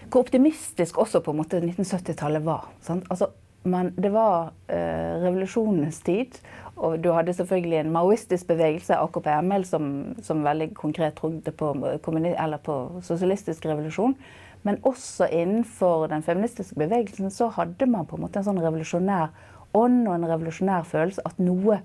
hvor 0.09 0.25
optimistisk 0.25 0.99
også 1.03 1.21
på 1.21 1.35
en 1.35 1.43
måte 1.43 1.61
1970-tallet 1.61 2.45
var. 2.47 2.71
Altså, 2.89 3.33
man, 3.69 3.93
det 3.97 4.13
var 4.15 4.53
eh, 4.69 5.21
revolusjonens 5.23 6.01
tid. 6.07 6.41
Og 6.83 6.97
du 7.05 7.11
hadde 7.13 7.35
selvfølgelig 7.37 7.77
en 7.83 7.91
maoistisk 7.93 8.49
bevegelse, 8.49 8.97
AKP-ML, 8.97 9.65
som, 9.69 9.91
som, 10.25 10.41
veldig 10.43 10.71
konkret 10.75 11.15
trodde 11.21 11.53
på, 11.53 11.75
på 12.03 12.79
sosialistisk 13.05 13.67
revolusjon. 13.69 14.17
Men 14.63 14.79
også 14.87 15.27
innenfor 15.27 16.07
den 16.13 16.23
feministiske 16.23 16.79
bevegelsen 16.79 17.31
så 17.35 17.49
hadde 17.57 17.87
man 17.91 18.07
på 18.07 18.17
en 18.17 18.25
måte 18.27 18.41
en 18.41 18.47
sånn 18.47 18.63
revolusjonær 18.63 19.33
ånd 19.79 20.05
og 20.07 20.15
en 20.15 20.29
revolusjonær 20.29 20.85
følelse 20.87 21.25
at 21.27 21.41
noe, 21.43 21.81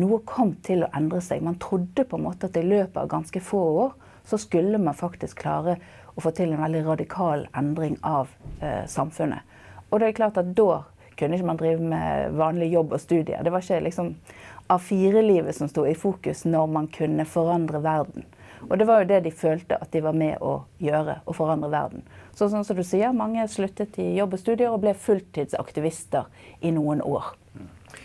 noe 0.00 0.20
kom 0.26 0.54
til 0.66 0.84
å 0.84 0.90
endre 0.96 1.20
seg. 1.22 1.44
Man 1.44 1.60
trodde 1.62 2.06
på 2.08 2.18
en 2.18 2.26
måte 2.26 2.50
at 2.50 2.58
i 2.58 2.64
løpet 2.66 2.98
av 3.02 3.12
ganske 3.12 3.42
få 3.44 3.62
år 3.84 3.92
så 4.24 4.40
skulle 4.40 4.80
man 4.80 4.96
faktisk 4.96 5.42
klare 5.44 5.76
å 6.14 6.22
få 6.24 6.32
til 6.34 6.54
en 6.54 6.62
veldig 6.62 6.82
radikal 6.86 7.46
endring 7.58 7.98
av 8.06 8.30
eh, 8.60 8.86
samfunnet. 8.90 9.44
Og 9.90 10.00
det 10.00 10.08
er 10.08 10.18
klart 10.18 10.38
at 10.40 10.54
da 10.56 10.84
kunne 11.18 11.36
ikke 11.36 11.46
man 11.46 11.60
drive 11.60 11.90
med 11.92 12.34
vanlig 12.38 12.72
jobb 12.72 12.96
og 12.96 13.02
studier. 13.02 13.42
Det 13.44 13.52
var 13.52 13.62
ikke 13.62 13.82
liksom 13.84 14.14
A4-livet 14.72 15.54
som 15.54 15.68
sto 15.70 15.84
i 15.86 15.94
fokus 15.94 16.44
når 16.48 16.70
man 16.72 16.88
kunne 16.90 17.26
forandre 17.28 17.82
verden. 17.84 18.26
Og 18.68 18.78
det 18.78 18.86
var 18.88 19.02
jo 19.02 19.08
det 19.10 19.22
de 19.26 19.32
følte 19.34 19.78
at 19.80 19.90
de 19.92 20.02
var 20.04 20.16
med 20.16 20.42
å 20.42 20.56
gjøre, 20.82 21.20
å 21.26 21.36
forandre 21.36 21.70
verden. 21.72 22.04
Så 22.34 22.48
sånn 22.50 22.64
som 22.66 22.78
du 22.78 22.84
sier, 22.86 23.14
mange 23.14 23.44
sluttet 23.50 23.98
i 24.02 24.14
jobb 24.18 24.36
og 24.36 24.42
studier 24.42 24.72
og 24.72 24.82
ble 24.84 24.94
fulltidsaktivister 24.98 26.30
i 26.64 26.72
noen 26.74 27.02
år. 27.04 27.34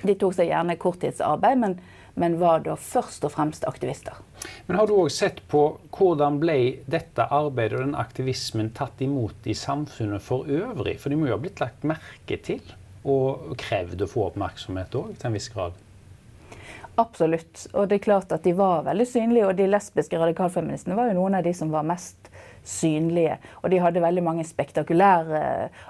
De 0.06 0.16
tok 0.16 0.36
seg 0.38 0.52
gjerne 0.52 0.78
korttidsarbeid, 0.80 1.58
men, 1.60 1.78
men 2.20 2.38
var 2.42 2.62
da 2.66 2.76
først 2.80 3.26
og 3.26 3.34
fremst 3.34 3.66
aktivister. 3.68 4.20
Men 4.68 4.78
Har 4.78 4.88
du 4.88 4.96
òg 5.00 5.10
sett 5.12 5.42
på 5.52 5.64
hvordan 5.96 6.38
ble 6.42 6.60
dette 6.86 7.26
arbeidet 7.26 7.80
og 7.80 7.88
den 7.88 7.98
aktivismen 8.00 8.72
tatt 8.78 9.02
imot 9.02 9.50
i 9.50 9.58
samfunnet 9.58 10.24
for 10.24 10.48
øvrig? 10.48 11.00
For 11.02 11.10
de 11.10 11.20
må 11.20 11.30
jo 11.30 11.36
ha 11.38 11.42
blitt 11.42 11.64
lagt 11.64 11.88
merke 11.88 12.40
til 12.46 12.62
og 13.10 13.56
krevd 13.60 14.04
å 14.04 14.10
få 14.12 14.28
oppmerksomhet 14.30 14.96
òg, 15.00 15.16
til 15.18 15.32
en 15.32 15.38
viss 15.40 15.50
grad? 15.54 15.78
Absolutt. 17.00 17.68
Og 17.74 17.88
det 17.88 18.00
er 18.00 18.04
klart 18.04 18.34
at 18.36 18.44
de 18.44 18.52
var 18.58 18.84
veldig 18.88 19.08
synlige. 19.08 19.48
Og 19.48 19.56
de 19.56 19.70
lesbiske 19.70 20.20
radikalfeministene 20.20 20.98
var 20.98 21.10
jo 21.10 21.20
noen 21.22 21.38
av 21.40 21.46
de 21.46 21.54
som 21.56 21.72
var 21.72 21.88
mest 21.88 22.28
synlige. 22.68 23.38
Og 23.64 23.72
de 23.72 23.80
hadde 23.80 24.04
veldig 24.04 24.24
mange 24.26 24.44
spektakulære 24.48 25.42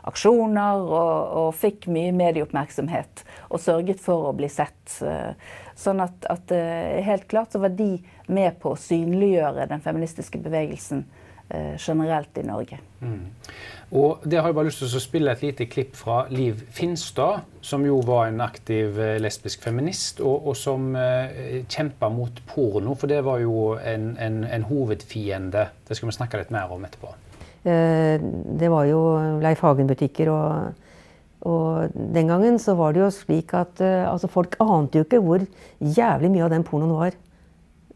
aksjoner 0.09 0.83
og, 0.85 1.33
og 1.41 1.49
fikk 1.57 1.89
mye 1.91 2.13
medieoppmerksomhet. 2.15 3.23
Og 3.49 3.63
sørget 3.63 4.03
for 4.03 4.29
å 4.29 4.35
bli 4.37 4.51
sett. 4.53 4.99
Sånn 5.79 6.03
at, 6.05 6.29
at 6.29 6.53
helt 7.09 7.25
klart 7.31 7.55
så 7.55 7.63
var 7.63 7.73
de 7.73 7.95
med 8.29 8.59
på 8.61 8.75
å 8.75 8.79
synliggjøre 8.79 9.65
den 9.71 9.81
feministiske 9.81 10.41
bevegelsen 10.45 11.07
generelt 11.81 12.37
i 12.37 12.43
Norge. 12.45 12.77
Mm. 13.01 13.23
Og 13.89 14.21
det 14.21 14.37
har 14.37 14.51
jeg 14.51 14.55
bare 14.57 14.69
lyst 14.69 14.83
til 14.83 14.99
å 14.99 15.01
spille 15.01 15.33
et 15.33 15.41
lite 15.41 15.65
klipp 15.65 15.95
fra 15.97 16.19
Liv 16.29 16.59
Finstad, 16.75 17.47
som 17.65 17.85
jo 17.87 17.97
var 18.05 18.27
en 18.29 18.41
aktiv 18.45 18.99
eh, 19.01 19.15
lesbisk 19.21 19.63
feminist, 19.65 20.21
og, 20.21 20.51
og 20.51 20.57
som 20.57 20.91
eh, 20.97 21.63
kjempa 21.65 22.11
mot 22.13 22.43
porno. 22.51 22.93
For 22.99 23.09
det 23.09 23.23
var 23.25 23.41
jo 23.41 23.73
en, 23.81 24.11
en, 24.21 24.43
en, 24.45 24.67
hovedfiende. 24.69 25.65
Det 25.87 25.97
skal 25.97 26.11
vi 26.11 26.17
snakke 26.19 26.43
litt 26.43 26.53
mer 26.53 26.69
om 26.75 26.85
etterpå. 26.85 27.15
Eh, 27.65 28.21
det 28.61 28.69
var 28.69 28.85
jo 28.91 29.01
Leif 29.41 29.65
Hagen-butikker, 29.65 30.29
og, 30.35 30.85
og, 31.49 31.97
den 31.97 32.29
gangen 32.29 32.61
så 32.61 32.77
var 32.77 32.93
det 32.93 33.01
jo 33.07 33.09
slik 33.15 33.55
at 33.57 33.81
eh, 33.81 34.05
altså 34.05 34.29
folk 34.29 34.59
ante 34.61 35.01
jo 35.01 35.07
ikke 35.07 35.23
hvor 35.25 35.49
jævlig 35.81 36.29
mye 36.35 36.45
av 36.45 36.53
den 36.53 36.67
pornoen 36.67 36.93
var. 36.93 37.17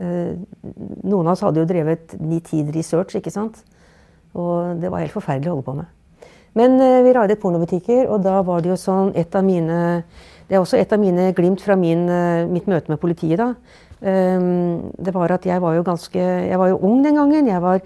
Eh, 0.01 0.33
noen 1.05 1.27
av 1.27 1.35
oss 1.35 1.43
hadde 1.45 1.61
jo 1.61 1.69
drevet 1.69 2.15
nitid 2.21 2.71
research, 2.73 3.17
ikke 3.19 3.33
sant. 3.33 3.61
Og 4.33 4.79
det 4.81 4.89
var 4.89 5.03
helt 5.03 5.13
forferdelig 5.13 5.51
å 5.51 5.57
holde 5.57 5.67
på 5.67 5.77
med. 5.77 5.91
Men 6.57 6.77
uh, 6.77 7.01
vi 7.01 7.13
raidet 7.15 7.39
pornobutikker, 7.41 8.05
og 8.13 8.21
da 8.25 8.39
var 8.45 8.61
det 8.61 8.69
jo 8.69 8.77
sånn 8.77 9.13
et 9.17 9.33
av 9.33 9.45
mine 9.45 10.03
Det 10.45 10.57
er 10.57 10.61
også 10.61 10.77
et 10.77 10.91
av 10.93 10.99
mine 11.01 11.31
glimt 11.33 11.63
fra 11.63 11.73
min, 11.79 12.03
uh, 12.09 12.45
mitt 12.49 12.67
møte 12.69 12.93
med 12.93 13.01
politiet, 13.01 13.39
da. 13.41 13.53
Um, 14.03 14.91
det 14.99 15.13
var 15.15 15.31
at 15.31 15.45
jeg 15.47 15.61
var 15.63 15.77
jo 15.77 15.85
ganske 15.87 16.19
Jeg 16.19 16.57
var 16.59 16.73
jo 16.73 16.81
ung 16.83 16.99
den 17.05 17.15
gangen. 17.17 17.47
Jeg 17.47 17.61
var 17.63 17.79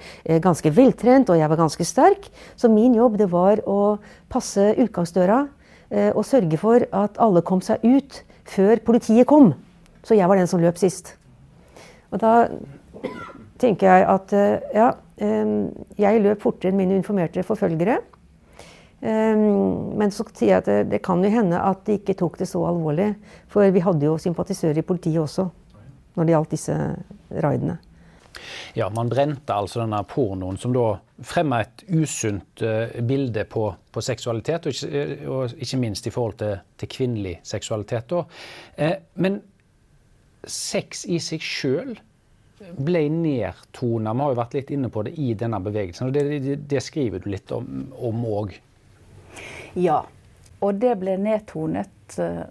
ganske 0.44 0.72
veltrent, 0.74 1.30
og 1.30 1.40
jeg 1.40 1.52
var 1.52 1.62
ganske 1.62 1.86
sterk. 1.86 2.28
Så 2.58 2.72
min 2.74 2.96
jobb 2.98 3.20
det 3.22 3.30
var 3.32 3.62
å 3.68 4.00
passe 4.32 4.74
utgangsdøra 4.76 5.46
og 5.88 6.26
sørge 6.28 6.58
for 6.60 6.84
at 6.84 7.16
alle 7.24 7.40
kom 7.48 7.62
seg 7.64 7.86
ut 7.86 8.18
før 8.44 8.82
politiet 8.84 9.30
kom. 9.30 9.54
Så 10.04 10.18
jeg 10.18 10.28
var 10.28 10.36
den 10.36 10.50
som 10.52 10.60
løp 10.60 10.76
sist. 10.82 11.14
Og 12.12 12.22
da 12.22 12.34
tenker 13.60 13.90
jeg 13.90 14.06
at 14.08 14.34
ja, 14.76 14.92
jeg 15.98 16.22
løp 16.24 16.44
fortere 16.46 16.72
enn 16.72 16.80
mine 16.80 16.98
informerte 17.00 17.44
forfølgere. 17.44 17.98
Men 19.02 20.14
så 20.14 20.26
sier 20.30 20.52
jeg 20.52 20.62
at 20.62 20.70
det, 20.70 20.78
det, 20.94 21.02
kan 21.06 21.22
jo 21.26 21.32
hende 21.34 21.60
at 21.62 21.84
de 21.86 21.98
ikke 22.00 22.16
tok 22.18 22.38
det 22.40 22.48
så 22.50 22.62
alvorlig. 22.70 23.12
For 23.52 23.66
vi 23.74 23.84
hadde 23.84 24.08
jo 24.08 24.16
sympatisører 24.22 24.80
i 24.80 24.86
politiet 24.86 25.22
også 25.22 25.50
når 26.18 26.26
det 26.26 26.34
gjaldt 26.34 26.56
disse 26.56 26.78
raidene. 27.44 27.78
Ja, 28.78 28.90
man 28.94 29.10
brente 29.10 29.54
altså 29.54 29.82
denne 29.82 30.04
pornoen 30.10 30.58
som 30.62 30.74
da 30.76 30.86
fremma 31.26 31.64
et 31.64 31.84
usunt 31.90 32.62
uh, 32.66 32.94
bilde 33.06 33.46
på, 33.50 33.68
på 33.92 34.04
seksualitet, 34.06 34.68
og 34.68 34.76
ikke, 34.76 35.18
og 35.34 35.56
ikke, 35.58 35.80
minst 35.82 36.08
i 36.08 36.14
forhold 36.14 36.38
til, 36.42 36.58
til 36.78 36.92
kvinnelig 36.94 37.38
seksualitet. 37.48 38.14
Eh, 38.78 38.98
men 39.16 39.42
sex 40.44 41.06
i 41.06 41.20
seg 41.24 41.44
sjøl 41.44 41.96
ble 42.78 43.04
nedtona. 43.14 44.14
Vi 44.14 44.24
har 44.24 44.34
jo 44.34 44.40
vært 44.40 44.56
litt 44.58 44.72
inne 44.74 44.90
på 44.94 45.04
det 45.06 45.14
i 45.22 45.34
denne 45.38 45.60
bevegelsen. 45.62 46.10
og 46.10 46.14
Det, 46.14 46.40
det, 46.44 46.56
det 46.70 46.84
skriver 46.84 47.22
du 47.22 47.30
litt 47.32 47.52
om 47.54 48.24
òg. 48.26 48.56
Ja. 49.78 50.04
Og 50.66 50.80
det 50.82 50.96
ble 50.98 51.18
nedtonet 51.22 52.18
uh, 52.18 52.48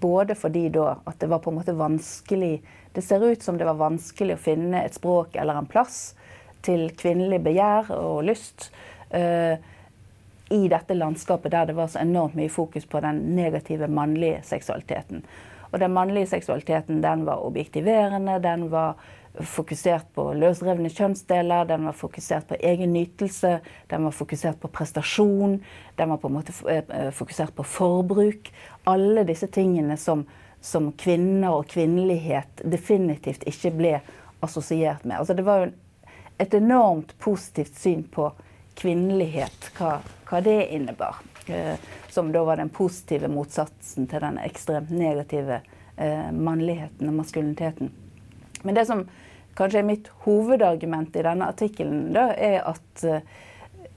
både 0.00 0.36
fordi 0.38 0.68
da 0.72 0.94
at 1.04 1.18
det 1.20 1.28
var 1.28 1.42
på 1.44 1.52
en 1.52 1.58
måte 1.58 1.74
vanskelig 1.76 2.62
Det 2.94 3.02
ser 3.04 3.20
ut 3.20 3.42
som 3.44 3.58
det 3.58 3.66
var 3.68 3.76
vanskelig 3.78 4.34
å 4.34 4.40
finne 4.40 4.80
et 4.80 4.96
språk 4.96 5.36
eller 5.36 5.58
en 5.58 5.68
plass 5.68 6.14
til 6.64 6.88
kvinnelig 6.98 7.38
begjær 7.44 7.92
og 7.94 8.24
lyst. 8.26 8.70
Uh, 9.12 9.60
i 10.48 10.64
dette 10.72 10.96
landskapet 10.96 11.52
der 11.52 11.68
det 11.68 11.76
var 11.76 11.90
så 11.92 12.00
enormt 12.00 12.34
mye 12.34 12.48
fokus 12.48 12.88
på 12.88 13.00
den 13.04 13.20
negative 13.36 13.86
mannlige 13.92 14.40
seksualiteten. 14.48 15.22
Og 15.70 15.80
den 15.80 15.92
mannlige 15.92 16.30
seksualiteten 16.30 17.02
den 17.04 17.24
var 17.28 17.44
objektiverende, 17.44 18.38
den 18.42 18.68
var 18.72 18.96
fokusert 19.44 20.08
på 20.14 20.24
løsrevne 20.34 20.90
kjønnsdeler, 20.90 21.68
den 21.68 21.86
var 21.86 21.96
fokusert 21.96 22.48
på 22.48 22.58
egen 22.64 22.92
nytelse, 22.92 23.58
den 23.90 24.04
var 24.08 24.14
fokusert 24.16 24.58
på 24.60 24.70
prestasjon, 24.72 25.58
den 25.96 26.10
var 26.10 26.18
på 26.18 26.30
en 26.30 26.38
måte 26.38 26.54
eh, 26.70 26.82
eh, 26.88 27.10
fokusert 27.14 27.54
på 27.54 27.66
forbruk. 27.66 28.50
Alle 28.88 29.24
disse 29.28 29.46
tingene 29.52 29.96
som, 30.00 30.24
som 30.60 30.90
kvinner 30.98 31.60
og 31.60 31.68
kvinnelighet 31.70 32.64
definitivt 32.64 33.46
ikke 33.46 33.74
ble 33.78 33.94
assosiert 34.44 35.04
med. 35.04 35.20
Altså 35.20 35.36
det 35.38 35.46
var 35.46 35.64
jo 35.64 35.72
et 36.38 36.54
enormt 36.54 37.14
positivt 37.18 37.78
syn 37.78 38.04
på 38.14 38.30
kvinnelighet, 38.78 39.72
hva, 39.78 39.98
hva 40.28 40.42
det 40.44 40.60
innebar. 40.74 41.18
Eh, 41.48 41.78
som 42.08 42.32
da 42.32 42.44
var 42.44 42.56
den 42.56 42.68
positive 42.68 43.28
motsatsen 43.28 44.06
til 44.10 44.20
den 44.20 44.38
ekstremt 44.42 44.90
negative 44.90 45.60
eh, 45.96 46.30
mannligheten 46.32 47.08
og 47.08 47.14
maskuliniteten. 47.20 47.92
Men 48.62 48.74
det 48.74 48.86
som 48.88 49.04
kanskje 49.58 49.82
er 49.82 49.86
mitt 49.86 50.08
hovedargument 50.24 51.16
i 51.16 51.24
denne 51.26 51.50
artikkelen, 51.50 52.16
er 52.16 52.60
at 52.66 53.04
uh, 53.06 53.20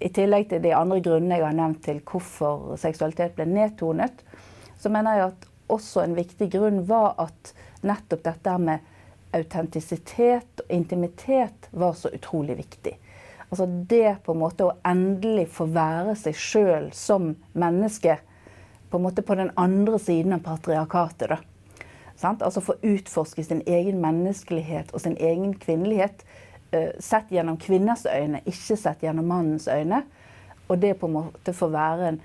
i 0.02 0.10
tillegg 0.10 0.48
til 0.50 0.62
de 0.64 0.74
andre 0.74 1.00
grunnene 1.06 1.38
jeg 1.38 1.46
har 1.46 1.58
nevnt 1.58 1.84
til 1.86 2.00
hvorfor 2.02 2.76
seksualitet 2.82 3.36
ble 3.38 3.46
nedtonet, 3.50 4.24
så 4.82 4.90
mener 4.90 5.18
jeg 5.18 5.28
at 5.32 5.48
også 5.72 6.02
en 6.04 6.18
viktig 6.18 6.50
grunn 6.54 6.82
var 6.90 7.14
at 7.22 7.54
nettopp 7.86 8.26
dette 8.26 8.58
med 8.62 8.90
autentisitet 9.38 10.66
og 10.66 10.74
intimitet 10.74 11.70
var 11.72 11.94
så 11.98 12.10
utrolig 12.14 12.58
viktig. 12.58 12.98
Altså 13.52 13.66
det 13.68 14.22
på 14.24 14.32
en 14.32 14.40
måte 14.40 14.64
å 14.64 14.76
endelig 14.88 15.50
få 15.52 15.68
være 15.76 16.16
seg 16.16 16.38
sjøl 16.40 16.92
som 16.96 17.34
menneske 17.52 18.16
på 18.92 18.98
en 18.98 19.04
måte 19.04 19.24
på 19.28 19.36
den 19.36 19.52
andre 19.60 20.00
siden 20.00 20.34
av 20.34 20.46
patriarkatet. 20.46 21.30
da. 21.30 21.38
Sant? 22.16 22.42
Altså 22.42 22.62
få 22.62 22.76
utforske 22.82 23.44
sin 23.44 23.64
egen 23.68 24.02
menneskelighet 24.02 24.92
og 24.94 25.02
sin 25.02 25.18
egen 25.20 25.56
kvinnelighet 25.60 26.24
uh, 26.76 26.92
sett 27.00 27.32
gjennom 27.32 27.58
kvinners 27.58 28.06
øyne, 28.06 28.44
ikke 28.46 28.78
sett 28.78 29.04
gjennom 29.04 29.28
mannens 29.32 29.68
øyne. 29.68 30.04
Og 30.68 30.80
det 30.82 30.98
på 31.00 31.08
en 31.08 31.18
måte 31.18 31.54
få 31.54 31.72
være 31.72 32.14
en, 32.14 32.22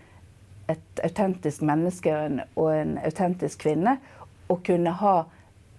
et 0.71 1.03
autentisk 1.05 1.63
menneske 1.63 2.15
og 2.55 2.71
en, 2.75 2.99
autentisk 3.03 3.63
kvinne. 3.63 3.97
Og 4.49 4.63
kunne 4.67 4.95
ha 5.01 5.17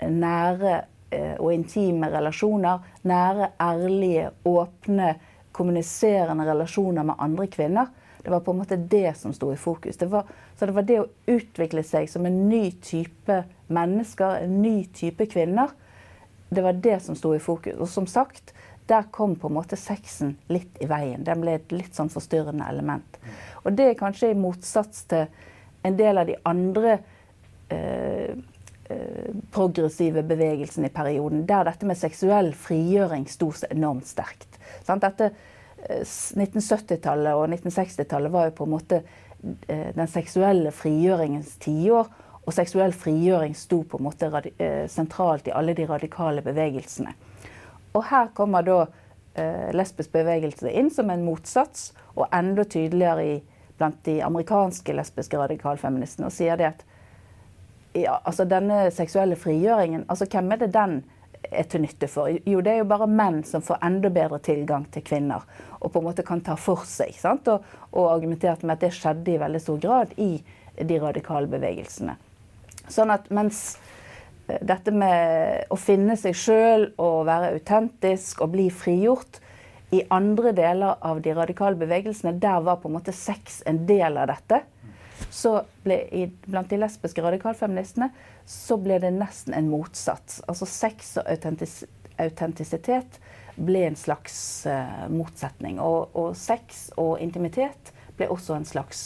nære 0.03 0.73
uh, 1.15 1.35
og 1.39 1.53
intime 1.53 2.11
relasjoner. 2.11 2.83
Nære, 3.03 3.51
ærlige, 3.61 4.29
åpne, 4.45 5.15
kommuniserende 5.57 6.45
relasjoner 6.45 7.07
med 7.07 7.17
andre 7.23 7.47
kvinner. 7.49 7.89
Det 8.21 8.31
var 8.31 8.43
på 8.45 8.51
en 8.51 8.61
måte 8.61 8.77
det 8.77 9.17
som 9.17 9.33
sto 9.33 9.49
i 9.53 9.57
fokus. 9.57 9.97
Det 9.97 10.05
var, 10.11 10.27
så 10.59 10.65
det 10.65 10.75
var 10.75 10.85
det 10.85 10.99
å 11.01 11.09
utvikle 11.31 11.83
seg 11.85 12.09
som 12.11 12.25
en 12.27 12.41
ny 12.49 12.71
type 12.83 13.41
mennesker, 13.73 14.41
en 14.43 14.57
ny 14.61 14.85
type 14.93 15.25
kvinner. 15.31 15.71
Det 16.49 16.63
var 16.63 16.77
det 16.83 16.99
som 17.05 17.15
sto 17.15 17.33
i 17.35 17.39
fokus. 17.39 17.77
Og 17.79 17.89
som 17.89 18.07
sagt, 18.07 18.53
der 18.87 19.07
kom 19.11 19.35
på 19.35 19.47
en 19.47 19.57
måte 19.57 19.79
sexen 19.79 20.35
litt 20.51 20.77
i 20.83 20.87
veien. 20.87 21.23
Den 21.27 21.41
ble 21.43 21.57
et 21.57 21.73
litt 21.75 21.95
sånn 21.95 22.11
forstyrrende 22.11 22.67
element. 22.69 23.17
Og 23.65 23.73
det 23.75 23.91
er 23.91 23.99
kanskje 23.99 24.31
i 24.31 24.37
motsats 24.37 25.03
til 25.11 25.25
en 25.87 25.97
del 25.97 26.19
av 26.19 26.27
de 26.27 26.37
andre 26.47 26.99
eh, 27.69 28.35
eh 28.91 29.33
progressive 29.51 30.23
bevegelsene 30.23 30.87
i 30.87 30.93
perioden, 30.93 31.45
der 31.47 31.65
dette 31.67 31.87
med 31.87 31.99
seksuell 31.99 32.53
frigjøring 32.55 33.27
sto 33.27 33.51
så 33.51 33.67
enormt 33.71 34.07
sterkt. 34.07 34.56
Sant? 34.87 35.03
Dette 35.03 35.31
1970-tallet 35.77 37.37
og 37.37 37.49
1960-tallet 37.51 38.33
var 38.33 38.47
jo 38.49 38.55
på 38.57 38.65
en 38.65 38.73
måte 38.73 39.01
eh, 39.67 39.91
den 39.95 40.09
seksuelle 40.09 40.71
frigjøringens 40.75 41.57
tiår. 41.63 42.09
Og 42.47 42.55
seksuell 42.55 42.93
frigjøring 42.95 43.55
sto 43.59 43.81
på 43.83 43.99
en 43.99 44.07
måte 44.07 44.29
eh, 44.57 44.85
sentralt 44.89 45.49
i 45.49 45.55
alle 45.55 45.75
de 45.77 45.87
radikale 45.87 46.41
bevegelsene. 46.45 47.13
Og 47.93 48.05
her 48.07 48.31
kommer 48.37 48.63
da 48.65 48.79
eh, 49.35 49.69
lesbisk 49.75 50.13
bevegelse 50.15 50.71
inn 50.71 50.89
som 50.93 51.11
en 51.11 51.25
motsats, 51.27 51.91
og 52.15 52.31
enda 52.33 52.63
tydeligere 52.65 53.25
i, 53.25 53.35
blant 53.77 53.99
de 54.07 54.21
amerikanske 54.25 54.95
lesbiske 54.95 55.37
radikalfeministene, 55.37 56.31
og 56.31 56.33
sier 56.33 56.57
det 56.57 56.71
at 56.71 56.85
ja, 57.97 58.17
altså 58.25 58.45
denne 58.49 58.87
seksuelle 58.93 59.37
frigjøringen, 59.37 60.05
altså 60.09 60.25
hvem 60.29 60.51
er 60.53 60.63
det 60.63 60.73
den 60.73 60.99
er 61.51 61.67
til 61.69 61.83
nytte 61.83 62.09
for? 62.11 62.29
Jo, 62.29 62.61
det 62.63 62.73
er 62.73 62.81
jo 62.81 62.89
bare 62.89 63.07
menn 63.09 63.41
som 63.47 63.63
får 63.65 63.81
enda 63.85 64.11
bedre 64.13 64.39
tilgang 64.43 64.85
til 64.93 65.03
kvinner. 65.05 65.43
Og 65.79 65.91
på 65.93 66.01
en 66.01 66.07
måte 66.09 66.25
kan 66.27 66.41
ta 66.45 66.57
for 66.59 66.85
seg. 66.87 67.15
Og, 67.23 67.65
og, 67.91 68.05
argumenterte 68.11 68.67
med 68.67 68.77
at 68.77 68.85
det 68.85 68.93
skjedde 68.97 69.33
i 69.33 69.41
veldig 69.41 69.61
stor 69.63 69.81
grad 69.83 70.15
i 70.21 70.31
de 70.77 70.99
radikale 71.01 71.49
bevegelsene. 71.49 72.17
Sånn 72.87 73.11
at 73.11 73.27
mens 73.33 73.77
eh, 74.47 74.61
dette 74.61 74.93
med 74.93 75.67
å 75.73 75.79
finne 75.79 76.15
seg 76.19 76.37
sjøl 76.37 76.89
og 76.95 77.25
være 77.27 77.55
autentisk 77.57 78.45
og 78.45 78.53
bli 78.55 78.69
frigjort 78.71 79.41
i 79.95 80.03
andre 80.11 80.51
deler 80.55 80.97
av 81.05 81.21
de 81.23 81.33
radikale 81.35 81.79
bevegelsene, 81.79 82.35
der 82.39 82.59
var 82.63 82.81
på 82.81 82.89
en 82.89 82.97
måte 82.97 83.15
sex 83.15 83.61
en 83.65 83.85
del 83.87 84.19
av 84.19 84.27
dette. 84.33 84.61
Så 85.33 85.61
ble 85.83 86.01
i, 86.13 86.25
blant 86.45 86.69
de 86.69 86.79
lesbiske 86.81 87.23
radikalfeministene 87.23 88.11
så 88.47 88.77
ble 88.79 88.99
det 89.03 89.11
nesten 89.11 89.53
en 89.53 89.69
motsats. 89.69 90.39
Altså 90.47 90.65
sex 90.69 91.17
og 91.19 91.27
autentis, 91.27 91.81
autentisitet 92.15 93.19
ble 93.57 93.83
en 93.89 93.97
slags 93.99 94.37
uh, 94.69 95.05
motsetning. 95.11 95.81
Og, 95.83 96.15
og 96.15 96.35
sex 96.39 96.87
og 96.95 97.17
intimitet 97.23 97.91
ble 98.17 98.29
også 98.31 98.55
en 98.55 98.67
slags 98.69 99.03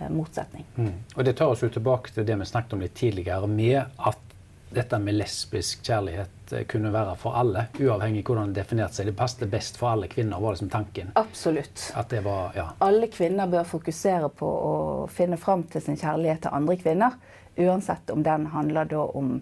uh, 0.00 0.08
motsetning. 0.08 0.64
Mm. 0.80 0.94
Og 1.16 1.28
det 1.28 1.36
tar 1.36 1.52
oss 1.52 1.64
jo 1.66 1.68
tilbake 1.74 2.14
til 2.14 2.24
det 2.24 2.38
vi 2.40 2.48
snakket 2.48 2.76
om 2.78 2.84
litt 2.86 2.96
tidligere, 2.96 3.50
med 3.50 3.82
at 3.82 4.26
dette 4.70 4.98
med 5.02 5.16
lesbisk 5.18 5.82
kjærlighet 5.82 6.52
eh, 6.54 6.64
kunne 6.70 6.92
være 6.94 7.16
for 7.18 7.34
alle, 7.38 7.66
uavhengig 7.80 8.22
av 8.22 8.30
hvordan 8.30 8.52
det 8.52 8.62
definerte 8.62 9.00
seg. 9.00 9.10
Det 9.10 9.16
passet 9.18 9.50
best 9.50 9.80
for 9.80 9.90
alle 9.92 10.08
kvinner, 10.10 10.38
var 10.40 10.54
liksom 10.54 10.70
tanken. 10.70 11.10
Absolutt. 11.18 11.88
Var, 11.96 12.54
ja. 12.56 12.68
Alle 12.86 13.10
kvinner 13.10 13.50
bør 13.50 13.66
fokusere 13.66 14.30
på 14.40 14.46
å 14.46 14.74
finne 15.10 15.40
fram 15.42 15.66
til 15.72 15.82
sin 15.84 15.98
kjærlighet 15.98 16.46
til 16.46 16.54
andre 16.54 16.78
kvinner. 16.80 17.18
Uansett 17.60 18.10
om 18.10 18.22
den 18.26 18.46
handler 18.54 18.88
da 18.88 19.04
om 19.14 19.40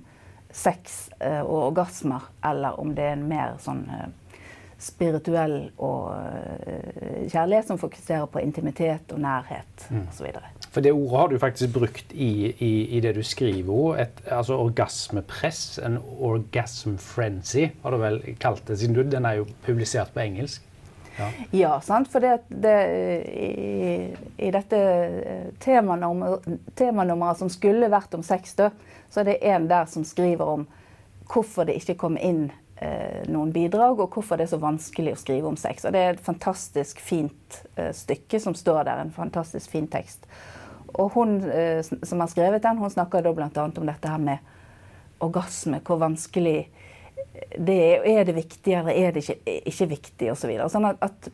sex 0.50 1.10
eh, 1.20 1.40
og 1.42 1.68
orgasmer, 1.72 2.24
eller 2.44 2.78
om 2.80 2.94
det 2.96 3.04
er 3.04 3.16
en 3.18 3.26
mer 3.28 3.58
sånn 3.62 3.82
eh, 3.92 4.08
spirituell 4.78 5.56
og 5.82 6.12
eh, 6.14 7.26
kjærlighet 7.28 7.66
som 7.66 7.80
fokuserer 7.80 8.28
på 8.30 8.40
intimitet 8.44 9.12
og 9.14 9.20
nærhet 9.24 9.88
Mm. 9.90 10.04
osv. 10.10 10.26
For 10.70 10.84
det 10.84 10.92
ordet 10.92 11.18
har 11.18 11.28
du 11.28 11.38
faktisk 11.40 11.72
brukt 11.72 12.12
i, 12.12 12.52
i, 12.60 12.72
i 12.96 13.00
det 13.00 13.14
du 13.16 13.22
skriver. 13.24 13.96
Et, 14.02 14.18
altså 14.30 14.58
orgasmepress, 14.60 15.78
en 15.82 15.96
orgasm 16.20 16.96
frenzy, 17.00 17.70
har 17.82 17.90
du 17.94 17.96
vel 18.02 18.20
kalt 18.40 18.66
det, 18.68 18.78
siden 18.78 18.94
du, 18.98 19.02
den 19.02 19.24
er 19.24 19.38
jo 19.40 19.46
publisert 19.64 20.12
på 20.14 20.20
engelsk. 20.20 20.62
Ja. 21.18 21.28
Ja, 21.50 21.72
sant? 21.82 22.08
for 22.12 22.22
det, 22.22 22.36
det, 22.48 22.74
i, 23.26 24.16
i 24.36 24.50
dette 24.54 24.78
eh, 24.78 25.48
temanummer- 25.64 26.44
temanummeret 26.78 27.40
som 27.40 27.50
skulle 27.50 27.90
vært 27.90 28.14
om 28.14 28.22
sex, 28.22 28.54
da, 28.58 28.70
så 29.10 29.20
er 29.22 29.32
det 29.32 29.38
en 29.50 29.66
der 29.70 29.88
som 29.90 30.06
skriver 30.06 30.54
om 30.58 30.66
hvorfor 31.28 31.68
det 31.68 31.76
ikke 31.80 31.98
kom 32.00 32.16
inn 32.16 32.46
eh, 32.80 33.24
noen 33.28 33.50
bidrag, 33.52 34.00
og 34.00 34.14
hvorfor 34.14 34.38
det 34.38 34.46
er 34.46 34.52
så 34.54 34.60
vanskelig 34.62 35.16
å 35.16 35.20
skrive 35.20 35.50
om 35.50 35.58
sex. 35.60 35.84
Og 35.84 35.92
det 35.96 36.04
er 36.04 36.14
et 36.14 36.24
fantastisk 36.24 37.02
fint 37.04 37.58
eh, 37.76 37.90
stykke 37.96 38.40
som 38.40 38.56
står 38.56 38.84
der, 38.88 39.02
en 39.02 39.14
fantastisk 39.14 39.74
fin 39.74 39.88
tekst. 39.90 40.24
Og 40.94 41.12
hun 41.18 41.40
eh, 41.50 41.82
som 41.84 42.22
har 42.22 42.30
skrevet 42.32 42.64
den, 42.64 42.80
hun 42.80 42.94
snakker 42.94 43.26
da 43.26 43.34
bl.a. 43.36 43.50
om 43.68 43.90
dette 43.90 44.14
her 44.14 44.22
med 44.22 44.54
orgasme, 45.24 45.82
hvor 45.84 45.98
vanskelig 46.00 46.68
det 47.58 47.78
er. 48.08 48.24
Det 48.28 48.34
viktig, 48.36 48.74
eller 48.74 48.96
er 48.96 49.14
det 49.14 49.22
ikke, 49.24 49.56
ikke 49.70 49.88
viktig, 49.92 50.30
osv. 50.32 50.52
Så 50.60 50.68
sånn 50.74 50.88
at, 50.88 51.02
at 51.04 51.30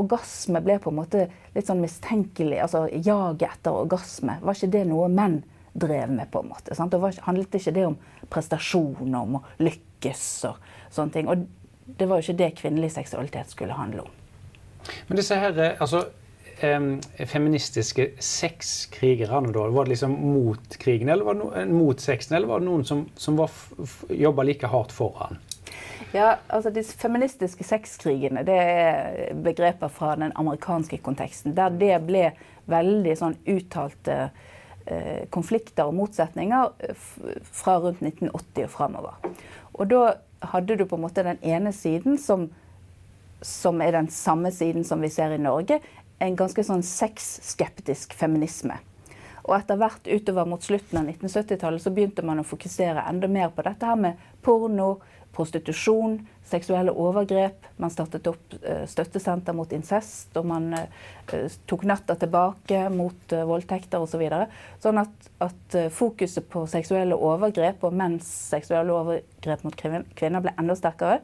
orgasme 0.00 0.62
ble 0.64 0.78
på 0.82 0.92
en 0.92 0.98
måte 1.00 1.26
litt 1.54 1.68
sånn 1.68 1.82
mistenkelig. 1.82 2.60
Altså 2.64 2.86
jaget 2.92 3.48
etter 3.50 3.80
orgasme. 3.84 4.38
Var 4.42 4.58
ikke 4.58 4.72
det 4.78 4.84
noe 4.90 5.08
menn 5.12 5.40
drev 5.78 6.12
med, 6.14 6.30
på 6.32 6.42
en 6.42 6.52
måte? 6.52 6.76
Sant? 6.78 6.94
Det 6.94 7.02
var, 7.02 7.16
handlet 7.26 7.58
ikke 7.58 7.76
det 7.76 7.86
om 7.88 7.98
prestasjon, 8.32 9.18
om 9.22 9.40
å 9.40 9.44
lykkes 9.62 10.28
og 10.50 10.70
sånne 10.94 11.16
ting? 11.16 11.30
Og 11.30 11.46
det 11.98 12.08
var 12.08 12.20
jo 12.20 12.28
ikke 12.28 12.40
det 12.42 12.54
kvinnelig 12.60 12.94
seksualitet 12.96 13.52
skulle 13.54 13.76
handle 13.76 14.06
om. 14.06 14.14
Men 15.08 15.20
disse 15.20 15.36
her, 15.36 15.56
eh, 15.58 15.80
altså, 15.82 16.06
feministiske 17.26 18.08
sexkrigerne, 18.18 19.52
var 19.52 19.84
det 19.84 19.90
liksom 19.90 20.10
mot 20.10 20.78
krigen, 20.78 21.08
eller 21.08 21.24
var 21.24 21.34
det 21.34 21.44
no, 21.44 21.78
mot 21.78 22.00
sexen, 22.00 22.36
eller 22.36 22.48
var 22.48 22.60
det 22.60 22.66
noen 22.66 22.84
som, 22.84 23.04
som 23.14 23.38
jobba 24.10 24.42
like 24.42 24.66
hardt 24.66 24.92
for 24.92 25.14
han? 25.22 25.38
Ja, 26.12 26.38
altså 26.48 26.70
De 26.70 26.82
feministiske 26.82 27.64
sexkrigene 27.64 28.44
det 28.46 28.56
er 28.56 29.34
begreper 29.44 29.90
fra 29.92 30.14
den 30.16 30.32
amerikanske 30.36 30.98
konteksten. 31.04 31.56
Der 31.56 31.68
det 31.68 31.98
ble 32.06 32.30
veldig 32.68 33.16
sånn 33.16 33.36
uttalte 33.48 34.16
eh, 34.86 35.28
konflikter 35.32 35.88
og 35.88 35.98
motsetninger 35.98 36.72
eh, 36.88 37.04
fra 37.52 37.76
rundt 37.82 38.00
1980 38.00 38.64
og 38.64 38.72
framover. 38.72 39.36
Og 39.76 39.90
da 39.92 40.02
hadde 40.54 40.78
du 40.78 40.86
på 40.88 40.96
en 40.96 41.04
måte 41.04 41.26
den 41.26 41.40
ene 41.44 41.74
siden 41.76 42.16
som, 42.20 42.48
som 43.44 43.80
er 43.84 43.92
den 43.98 44.08
samme 44.12 44.52
siden 44.54 44.88
som 44.88 45.04
vi 45.04 45.12
ser 45.12 45.36
i 45.36 45.42
Norge. 45.42 45.80
En 46.24 46.36
ganske 46.36 46.64
sånn 46.64 46.82
sexskeptisk 46.82 48.16
feminisme. 48.16 48.80
Og 49.48 49.54
etter 49.56 49.78
hvert 49.80 50.08
utover 50.08 50.48
mot 50.48 50.64
slutten 50.64 51.00
av 51.00 51.08
1970-tallet 51.08 51.84
så 51.84 51.92
begynte 51.92 52.24
man 52.26 52.42
å 52.42 52.48
fokusere 52.48 53.06
enda 53.08 53.30
mer 53.32 53.52
på 53.54 53.64
dette 53.64 53.86
her 53.88 53.96
med 53.96 54.18
porno, 54.44 54.98
prostitusjon, 55.38 56.18
seksuelle 56.48 56.90
overgrep. 56.90 57.66
Man 57.78 57.92
startet 57.94 58.26
opp 58.26 58.56
eh, 58.58 58.82
støttesenter 58.90 59.54
mot 59.54 59.70
incest, 59.72 60.32
og 60.38 60.48
man 60.50 60.72
eh, 60.74 61.46
tok 61.70 61.84
natta 61.86 62.16
tilbake 62.18 62.88
mot 62.90 63.34
eh, 63.36 63.46
voldtekter 63.46 64.02
osv. 64.02 64.16
Så 64.18 64.18
videre. 64.18 64.48
sånn 64.82 64.98
at, 64.98 65.28
at 65.44 65.74
fokuset 65.94 66.48
på 66.50 66.64
seksuelle 66.66 67.14
overgrep 67.14 67.84
og 67.86 67.94
menns 67.94 68.26
seksuelle 68.26 68.90
overgrep 68.90 69.62
mot 69.62 69.76
kvinner 69.78 70.42
ble 70.42 70.56
enda 70.58 70.74
sterkere. 70.74 71.20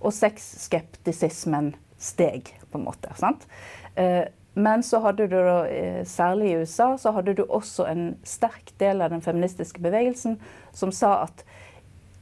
Og 0.00 0.14
sexskeptisismen 0.16 1.74
steg, 2.00 2.48
på 2.70 2.80
en 2.80 2.86
måte. 2.86 3.12
sant? 3.20 3.44
Men 4.56 4.80
så 4.86 5.02
hadde 5.04 5.26
du 5.28 5.36
da, 5.36 5.58
særlig 6.08 6.48
i 6.48 6.62
USA, 6.62 6.94
så 6.96 7.12
hadde 7.12 7.34
du 7.36 7.42
også 7.44 7.84
en 7.90 8.14
sterk 8.24 8.72
del 8.80 9.04
av 9.04 9.12
den 9.12 9.20
feministiske 9.20 9.84
bevegelsen 9.84 10.38
som 10.72 10.94
sa 10.96 11.18
at 11.26 11.44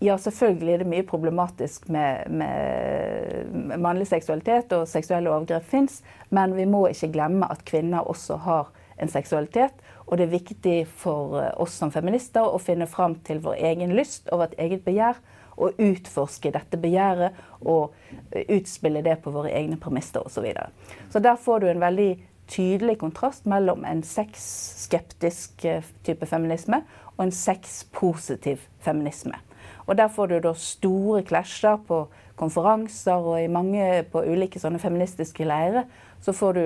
ja, 0.01 0.17
selvfølgelig 0.19 0.73
er 0.73 0.83
det 0.83 0.91
mye 0.93 1.07
problematisk 1.07 1.89
med, 1.89 2.31
med, 2.31 3.79
mannlig 3.79 4.07
seksualitet, 4.07 4.73
og 4.73 4.89
seksuelle 4.89 5.31
overgrep 5.31 5.65
fins, 5.67 6.03
men 6.31 6.55
vi 6.57 6.69
må 6.71 6.87
ikke 6.87 7.11
glemme 7.17 7.49
at 7.51 7.65
kvinner 7.67 8.07
også 8.07 8.39
har 8.45 8.71
en 8.99 9.11
seksualitet. 9.11 9.75
Og 10.07 10.19
det 10.19 10.29
er 10.29 10.37
viktig 10.37 10.77
for 11.03 11.41
eh, 11.41 11.51
oss 11.61 11.75
som 11.81 11.93
feminister 11.93 12.47
å 12.47 12.61
finne 12.63 12.87
fram 12.89 13.19
til 13.27 13.43
vår 13.45 13.59
egen 13.73 13.93
lyst 13.99 14.31
og 14.33 14.45
vårt 14.45 14.55
eget 14.59 14.87
begjær, 14.87 15.19
og 15.59 15.81
utforske 15.83 16.53
dette 16.55 16.79
begjæret 16.79 17.35
og 17.67 17.95
eh, 18.31 18.47
utspille 18.55 19.03
det 19.03 19.19
på 19.25 19.35
våre 19.35 19.51
egne 19.51 19.81
premisser 19.83 20.23
osv. 20.23 20.39
Så, 20.39 20.47
videre. 20.47 20.71
så 21.11 21.23
der 21.23 21.37
får 21.37 21.61
du 21.61 21.69
en 21.73 21.83
veldig 21.83 22.13
tydelig 22.49 23.01
kontrast 23.03 23.47
mellom 23.51 23.85
en 23.85 24.05
sexskeptisk 24.07 25.67
eh, 25.67 25.93
type 26.07 26.31
feminisme 26.31 26.85
og 27.17 27.27
en 27.27 27.35
sexpositiv 27.35 28.63
feminisme. 28.87 29.43
Og 29.87 29.97
der 29.97 30.09
får 30.13 30.31
du 30.31 30.39
da 30.45 30.55
store 30.55 31.23
klasjer 31.27 31.79
på 31.89 32.07
konferanser 32.39 33.19
og 33.19 33.41
i 33.43 33.51
mange 33.51 34.05
på 34.13 34.23
ulike 34.27 34.61
sånne 34.63 34.81
feministiske 34.83 35.47
leirer. 35.49 35.89
Så 36.23 36.35
får 36.37 36.59
du 36.59 36.65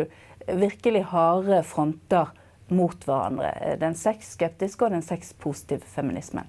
virkelig 0.59 1.05
harde 1.13 1.63
fronter 1.67 2.33
mot 2.73 3.05
hverandre. 3.07 3.53
Den 3.81 3.95
sexskeptiske 3.99 4.85
og 4.85 4.95
den 4.95 5.05
sexpositive 5.07 5.87
feminismen. 5.95 6.49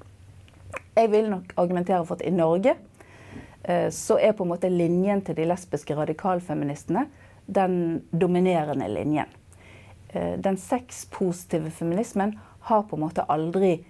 Jeg 0.95 1.11
vil 1.11 1.29
nok 1.29 1.53
argumentere 1.57 2.05
for 2.05 2.19
at 2.19 2.25
i 2.25 2.33
Norge 2.33 2.75
eh, 3.63 3.89
så 3.91 4.17
er 4.21 4.35
på 4.37 4.45
en 4.45 4.53
måte 4.53 4.69
linjen 4.69 5.23
til 5.25 5.37
de 5.37 5.47
lesbiske 5.49 5.95
radikalfeministene 5.97 7.07
den 7.45 8.03
dominerende 8.11 8.87
linjen. 8.87 9.31
Eh, 10.09 10.39
Den 10.39 10.57
sexpositive 10.57 11.71
feminismen 11.71 12.39
har 12.59 12.83
på 12.83 12.95
en 12.95 13.01
måte 13.01 13.25
aldri 13.29 13.85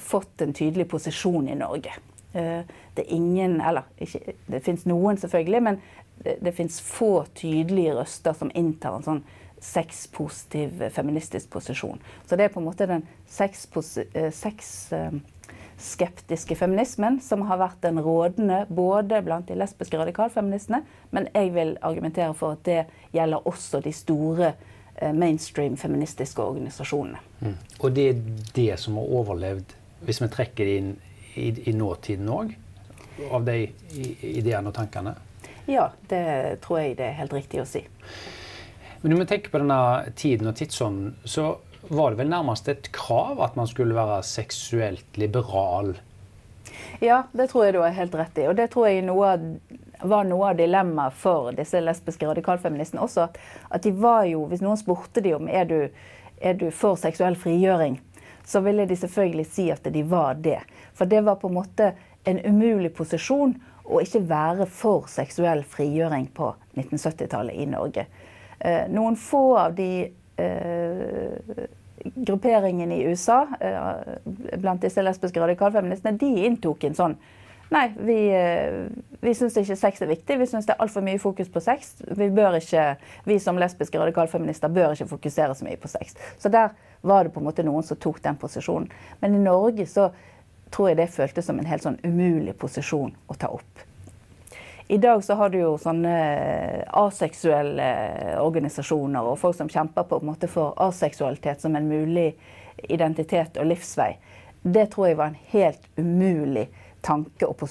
fått 0.00 0.42
en 0.42 0.56
tydelig 0.56 0.88
posisjon 0.90 1.46
i 1.48 1.58
Norge. 1.58 1.92
Eh, 2.32 2.60
det 2.94 3.02
er 3.02 3.12
ingen, 3.12 3.60
eller 3.60 3.82
ikke, 4.00 4.20
det 4.46 4.64
fins 4.64 4.86
noen 4.88 5.16
selvfølgelig, 5.20 5.62
men 5.62 5.80
det, 6.24 6.38
det 6.44 6.54
fins 6.56 6.80
få 6.80 7.24
tydelige 7.36 7.94
røster 7.98 8.32
som 8.36 8.50
inntar 8.56 8.96
en 8.96 9.06
sånn 9.06 9.24
sexpositiv 9.62 10.82
eh, 10.82 10.90
feministisk 10.90 11.50
posisjon. 11.52 12.00
Så 12.26 12.36
det 12.36 12.44
er 12.44 12.48
på 12.54 12.60
en 12.60 12.66
måte 12.70 12.86
den 12.88 13.02
eh, 13.04 13.08
sexskeptiske 14.40 16.56
feminismen 16.56 17.20
som 17.20 17.42
har 17.50 17.58
vært 17.60 17.82
den 17.84 18.00
rådende 18.02 18.66
både 18.72 19.22
blant 19.26 19.48
de 19.48 19.54
lesbiske 19.60 19.98
radikalfeministene, 20.00 20.80
men 21.10 21.28
jeg 21.34 21.54
vil 21.54 21.78
argumentere 21.82 22.34
for 22.34 22.52
at 22.56 22.64
det 22.68 22.84
gjelder 23.12 23.48
også 23.48 23.80
de 23.84 23.92
store 23.92 24.48
eh, 24.48 24.54
mainstream 25.14 25.76
feministiske 25.76 26.42
organisasjonene. 26.42 27.18
Mm. 27.40 27.56
Og 27.80 27.96
det 27.96 28.08
er 28.10 28.20
det 28.54 28.76
som 28.80 29.00
har 29.00 29.14
overlevd, 29.20 29.74
hvis 30.06 30.22
vi 30.22 30.30
trekker 30.32 30.68
det 30.68 30.76
inn 30.80 30.92
i, 31.34 31.48
i 31.70 31.74
nåtiden 31.76 32.30
òg, 32.30 32.54
av 33.32 33.44
de 33.46 33.58
ideene 34.22 34.70
og 34.70 34.76
tankene? 34.76 35.16
Ja, 35.70 35.90
det 36.10 36.22
tror 36.64 36.82
jeg 36.82 36.96
det 36.98 37.10
er 37.10 37.18
helt 37.20 37.34
riktig 37.36 37.62
å 37.62 37.68
si. 37.68 37.84
Men 39.02 39.14
når 39.14 39.22
vi 39.22 39.28
tenker 39.32 39.52
på 39.52 39.60
denne 39.62 39.82
tiden 40.18 40.50
og 40.50 40.56
tidsånden, 40.58 41.14
så 41.24 41.56
var 41.90 42.12
det 42.12 42.22
vel 42.22 42.30
nærmest 42.30 42.68
et 42.70 42.88
krav 42.94 43.40
at 43.42 43.56
man 43.58 43.68
skulle 43.70 43.96
være 43.96 44.22
seksuelt 44.26 45.18
liberal. 45.18 45.96
Ja, 47.02 47.24
det 47.34 47.48
tror 47.50 47.66
jeg 47.66 47.74
du 47.74 47.80
har 47.82 47.94
helt 47.96 48.14
rett 48.14 48.38
i. 48.38 48.46
Og 48.50 48.56
det 48.58 48.68
tror 48.72 48.88
jeg 48.88 49.02
noe 49.06 49.32
av, 49.34 49.46
var 50.08 50.24
noe 50.28 50.50
av 50.50 50.56
dilemmaet 50.58 51.16
for 51.18 51.52
disse 51.56 51.80
lesbiske 51.80 52.26
radikalfeministene 52.28 53.02
også. 53.02 53.28
At, 53.70 53.82
de 53.82 53.92
var 53.96 54.24
jo, 54.30 54.46
hvis 54.50 54.62
noen 54.64 54.80
spurte 54.80 55.22
de 55.24 55.34
om 55.36 55.48
er 55.48 55.68
du, 55.68 55.78
er 56.40 56.56
du 56.58 56.68
for 56.74 56.98
seksuell 57.00 57.36
frigjøring, 57.38 58.00
så 58.44 58.62
ville 58.64 58.86
de 58.86 58.96
selvfølgelig 58.98 59.46
si 59.46 59.68
at 59.70 59.86
de 59.94 60.02
var 60.08 60.40
det. 60.42 60.60
For 60.94 61.10
det 61.10 61.22
var 61.26 61.38
på 61.40 61.50
en 61.50 61.58
måte 61.60 61.92
en 62.28 62.40
umulig 62.46 62.92
posisjon 62.94 63.54
å 63.82 64.00
ikke 64.02 64.22
være 64.30 64.66
for 64.70 65.08
seksuell 65.10 65.64
frigjøring 65.66 66.28
på 66.34 66.52
1970-tallet 66.78 67.58
i 67.58 67.68
Norge. 67.70 68.06
Eh, 68.58 68.84
noen 68.90 69.16
få 69.18 69.44
av 69.58 69.74
de 69.74 69.90
eh, 70.38 71.62
grupperingene 72.14 72.96
i 72.96 73.06
USA 73.10 73.44
eh, 73.60 74.58
blant 74.58 74.82
disse 74.82 75.02
lesbiske 75.02 75.42
radikalfeministene, 75.42 76.18
de 76.18 76.46
inntok 76.46 76.86
en 76.86 76.98
sånn 76.98 77.16
Nei, 77.72 77.92
vi, 77.96 78.34
eh, 78.34 78.86
vi 79.20 79.34
syns 79.34 79.54
ikke 79.56 79.76
sex 79.80 80.02
er 80.04 80.10
viktig. 80.10 80.36
Vi 80.38 80.46
syns 80.46 80.66
det 80.68 80.74
er 80.74 80.82
altfor 80.84 81.04
mye 81.04 81.20
fokus 81.20 81.48
på 81.48 81.60
sex. 81.64 81.94
Vi, 82.04 82.26
ikke, 82.28 82.82
vi 83.24 83.38
som 83.40 83.56
lesbiske 83.56 83.96
radikalfeminister 83.98 84.68
bør 84.68 84.92
ikke 84.92 85.08
fokusere 85.14 85.54
så 85.56 85.64
mye 85.64 85.80
på 85.80 85.88
sex. 85.88 86.12
Så 86.38 86.52
der 86.52 86.74
var 87.00 87.24
det 87.24 87.32
på 87.32 87.40
en 87.40 87.46
måte 87.48 87.64
noen 87.64 87.86
som 87.86 87.96
tok 87.96 88.20
den 88.22 88.36
posisjonen. 88.36 88.90
Men 89.20 89.38
i 89.38 89.40
Norge 89.40 89.86
så 89.88 90.10
tror 90.68 90.90
jeg 90.90 91.00
det 91.00 91.08
føltes 91.16 91.48
som 91.48 91.62
en 91.62 91.70
helt 91.70 91.86
sånn 91.86 91.96
umulig 92.04 92.58
posisjon 92.60 93.16
å 93.32 93.38
ta 93.40 93.48
opp. 93.56 93.86
I 94.92 95.00
dag 95.00 95.24
så 95.24 95.38
har 95.40 95.48
du 95.48 95.58
jo 95.62 95.72
sånne 95.80 96.12
aseksuelle 97.00 97.88
organisasjoner 98.42 99.32
og 99.32 99.40
folk 99.40 99.56
som 99.56 99.72
kjemper 99.72 100.04
på 100.10 100.20
en 100.20 100.28
måte 100.28 100.52
for 100.52 100.76
aseksualitet 100.76 101.64
som 101.64 101.76
en 101.76 101.88
mulig 101.88 102.34
identitet 102.92 103.56
og 103.56 103.72
livsvei. 103.72 104.12
Det 104.60 104.90
tror 104.92 105.08
jeg 105.08 105.22
var 105.24 105.32
en 105.32 105.44
helt 105.56 105.88
umulig 105.96 106.68
tanke 107.02 107.46
og 107.48 107.56
på 107.58 107.66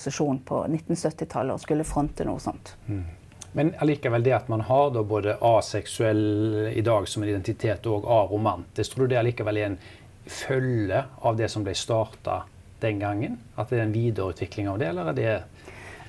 1970-tallet 0.68 1.56
og 1.56 1.64
skulle 1.64 1.88
fronte 1.88 2.28
noe 2.28 2.40
sånt. 2.44 2.76
Mm. 2.88 3.04
Men 3.52 3.74
allikevel 3.84 4.24
det 4.24 4.36
at 4.36 4.48
man 4.52 4.64
har 4.68 4.96
både 5.04 5.36
aseksuell 5.44 6.70
i 6.72 6.82
dag 6.82 7.08
som 7.08 7.24
en 7.24 7.30
identitet 7.30 7.88
og 7.88 8.08
aromantisk, 8.08 8.96
tror 8.96 9.08
du 9.08 9.16
det 9.16 9.20
allikevel 9.20 9.60
er 9.60 9.70
en 9.72 9.82
følge 10.26 11.04
av 11.20 11.38
det 11.40 11.50
som 11.52 11.66
ble 11.66 11.76
starta 11.76 12.44
den 12.80 13.02
gangen? 13.02 13.38
At 13.60 13.70
det 13.70 13.82
er 13.82 13.88
en 13.90 13.96
videreutvikling 13.96 14.72
av 14.72 14.80
det, 14.80 14.92
eller 14.94 15.12
er 15.12 15.20
det 15.20 15.34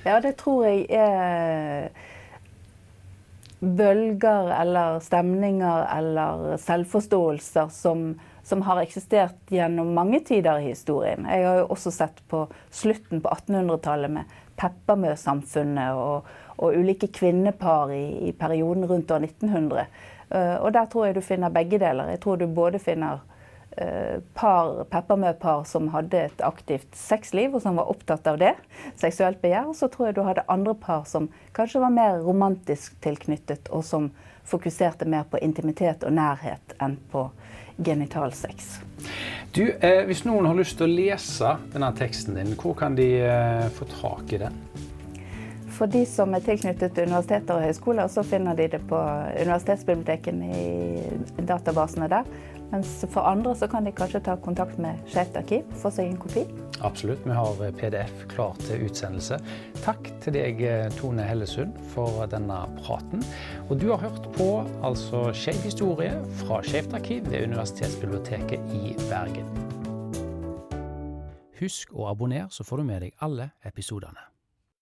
Ja, 0.03 0.19
det 0.23 0.37
tror 0.39 0.65
jeg 0.67 0.87
er 0.91 1.91
bølger 3.63 4.51
eller 4.59 4.99
stemninger 5.03 5.85
eller 5.97 6.57
selvforståelser 6.59 7.69
som, 7.71 8.13
som 8.43 8.61
har 8.67 8.81
eksistert 8.81 9.51
gjennom 9.51 9.93
mange 9.95 10.19
tider 10.27 10.59
i 10.59 10.71
historien. 10.71 11.27
Jeg 11.29 11.47
har 11.47 11.61
jo 11.61 11.67
også 11.75 11.93
sett 11.95 12.23
på 12.31 12.45
slutten 12.71 13.23
på 13.23 13.31
1800-tallet 13.31 14.11
med 14.11 14.39
Peppermø-samfunnet 14.59 15.97
og, 15.97 16.27
og, 16.57 16.75
ulike 16.75 17.07
kvinnepar 17.07 17.93
i, 17.95 18.03
i, 18.29 18.33
perioden 18.37 18.85
rundt 18.89 19.11
år 19.11 19.23
1900. 19.29 19.87
Uh, 20.33 20.57
og 20.59 20.73
der 20.75 20.89
tror 20.91 21.07
jeg 21.07 21.15
du 21.17 21.23
finner 21.25 21.53
begge 21.53 21.79
deler. 21.81 22.11
Jeg 22.13 22.21
tror 22.23 22.41
du 22.41 22.45
både 22.47 22.81
finner 22.83 23.23
Eh, 23.77 24.19
par, 24.33 24.83
peppermø-par 24.83 25.63
som 25.63 25.87
hadde 25.89 26.19
et 26.27 26.41
aktivt 26.45 26.93
sexliv, 26.95 27.55
og 27.55 27.63
som 27.63 27.79
var 27.79 27.89
opptatt 27.89 28.27
av 28.29 28.37
det. 28.37 28.51
Seksuelt 29.01 29.41
begjær. 29.41 29.71
Og 29.71 29.77
så 29.77 29.89
tror 29.89 30.09
jeg 30.09 30.17
du 30.17 30.21
hadde 30.27 30.45
andre 30.51 30.75
par 30.77 31.07
som 31.09 31.29
kanskje 31.57 31.81
var 31.81 31.95
mer 31.95 32.19
romantisk 32.21 32.99
tilknyttet, 33.01 33.71
og 33.73 33.81
som 33.87 34.11
fokuserte 34.45 35.05
mer 35.09 35.23
på 35.29 35.39
intimitet 35.41 36.03
og 36.03 36.13
nærhet 36.13 36.75
enn 36.81 36.97
på 37.11 37.27
genitalsex. 37.77 38.79
Du, 39.51 39.63
eh, 39.79 40.05
Hvis 40.05 40.25
noen 40.25 40.45
har 40.45 40.55
lyst 40.55 40.77
til 40.77 40.87
å 40.87 40.95
lese 40.95 41.57
denne 41.73 41.91
teksten 41.97 42.35
din, 42.35 42.55
hvor 42.59 42.75
kan 42.77 42.95
de 42.95 43.09
eh, 43.21 43.69
få 43.77 43.85
tak 43.99 44.33
i 44.33 44.41
den? 44.45 44.57
For 45.73 45.89
de 45.89 46.03
som 46.05 46.33
er 46.33 46.43
tilknyttet 46.45 46.97
universiteter 47.01 47.57
og 47.57 47.65
høyskoler, 47.65 48.07
så 48.07 48.23
finner 48.23 48.55
de 48.55 48.67
det 48.75 48.81
på 48.89 48.97
universitetsbibliotekene 49.41 50.49
i 50.53 51.45
databasene 51.47 52.09
der. 52.11 52.29
Mens 52.73 53.05
for 53.13 53.21
andre 53.29 53.53
så 53.55 53.67
kan 53.69 53.85
de 53.85 53.91
kanskje 53.93 54.23
ta 54.25 54.33
kontakt 54.41 54.79
med 54.81 54.97
Skeivt 55.11 55.35
arkiv, 55.37 55.67
få 55.77 55.91
seg 55.93 56.09
en 56.09 56.17
kopi. 56.17 56.47
Absolutt. 56.81 57.21
Vi 57.21 57.35
har 57.37 57.61
eh, 57.61 57.73
PDF 57.77 58.23
klar 58.31 58.57
til 58.65 58.87
utsendelse. 58.87 59.37
Takk 59.83 60.09
til 60.23 60.33
deg, 60.33 60.63
eh, 60.65 60.87
Tone 60.97 61.27
Hellesund, 61.27 61.77
for 61.93 62.25
denne 62.31 62.63
praten. 62.81 63.21
Og 63.69 63.77
du 63.77 63.91
har 63.91 64.01
hørt 64.01 64.25
på 64.33 64.49
altså 64.81 65.27
Skeiv 65.37 65.61
historie 65.67 66.17
fra 66.41 66.63
Skeivt 66.65 66.97
arkiv 66.97 67.29
ved 67.29 67.45
Universitetsbiblioteket 67.51 68.73
i 68.73 68.97
Bergen. 69.05 69.53
Husk 71.61 71.93
å 71.93 72.09
abonnere, 72.09 72.49
så 72.49 72.65
får 72.65 72.81
du 72.81 72.89
med 72.89 73.05
deg 73.05 73.19
alle 73.21 73.51
episodene. 73.69 74.32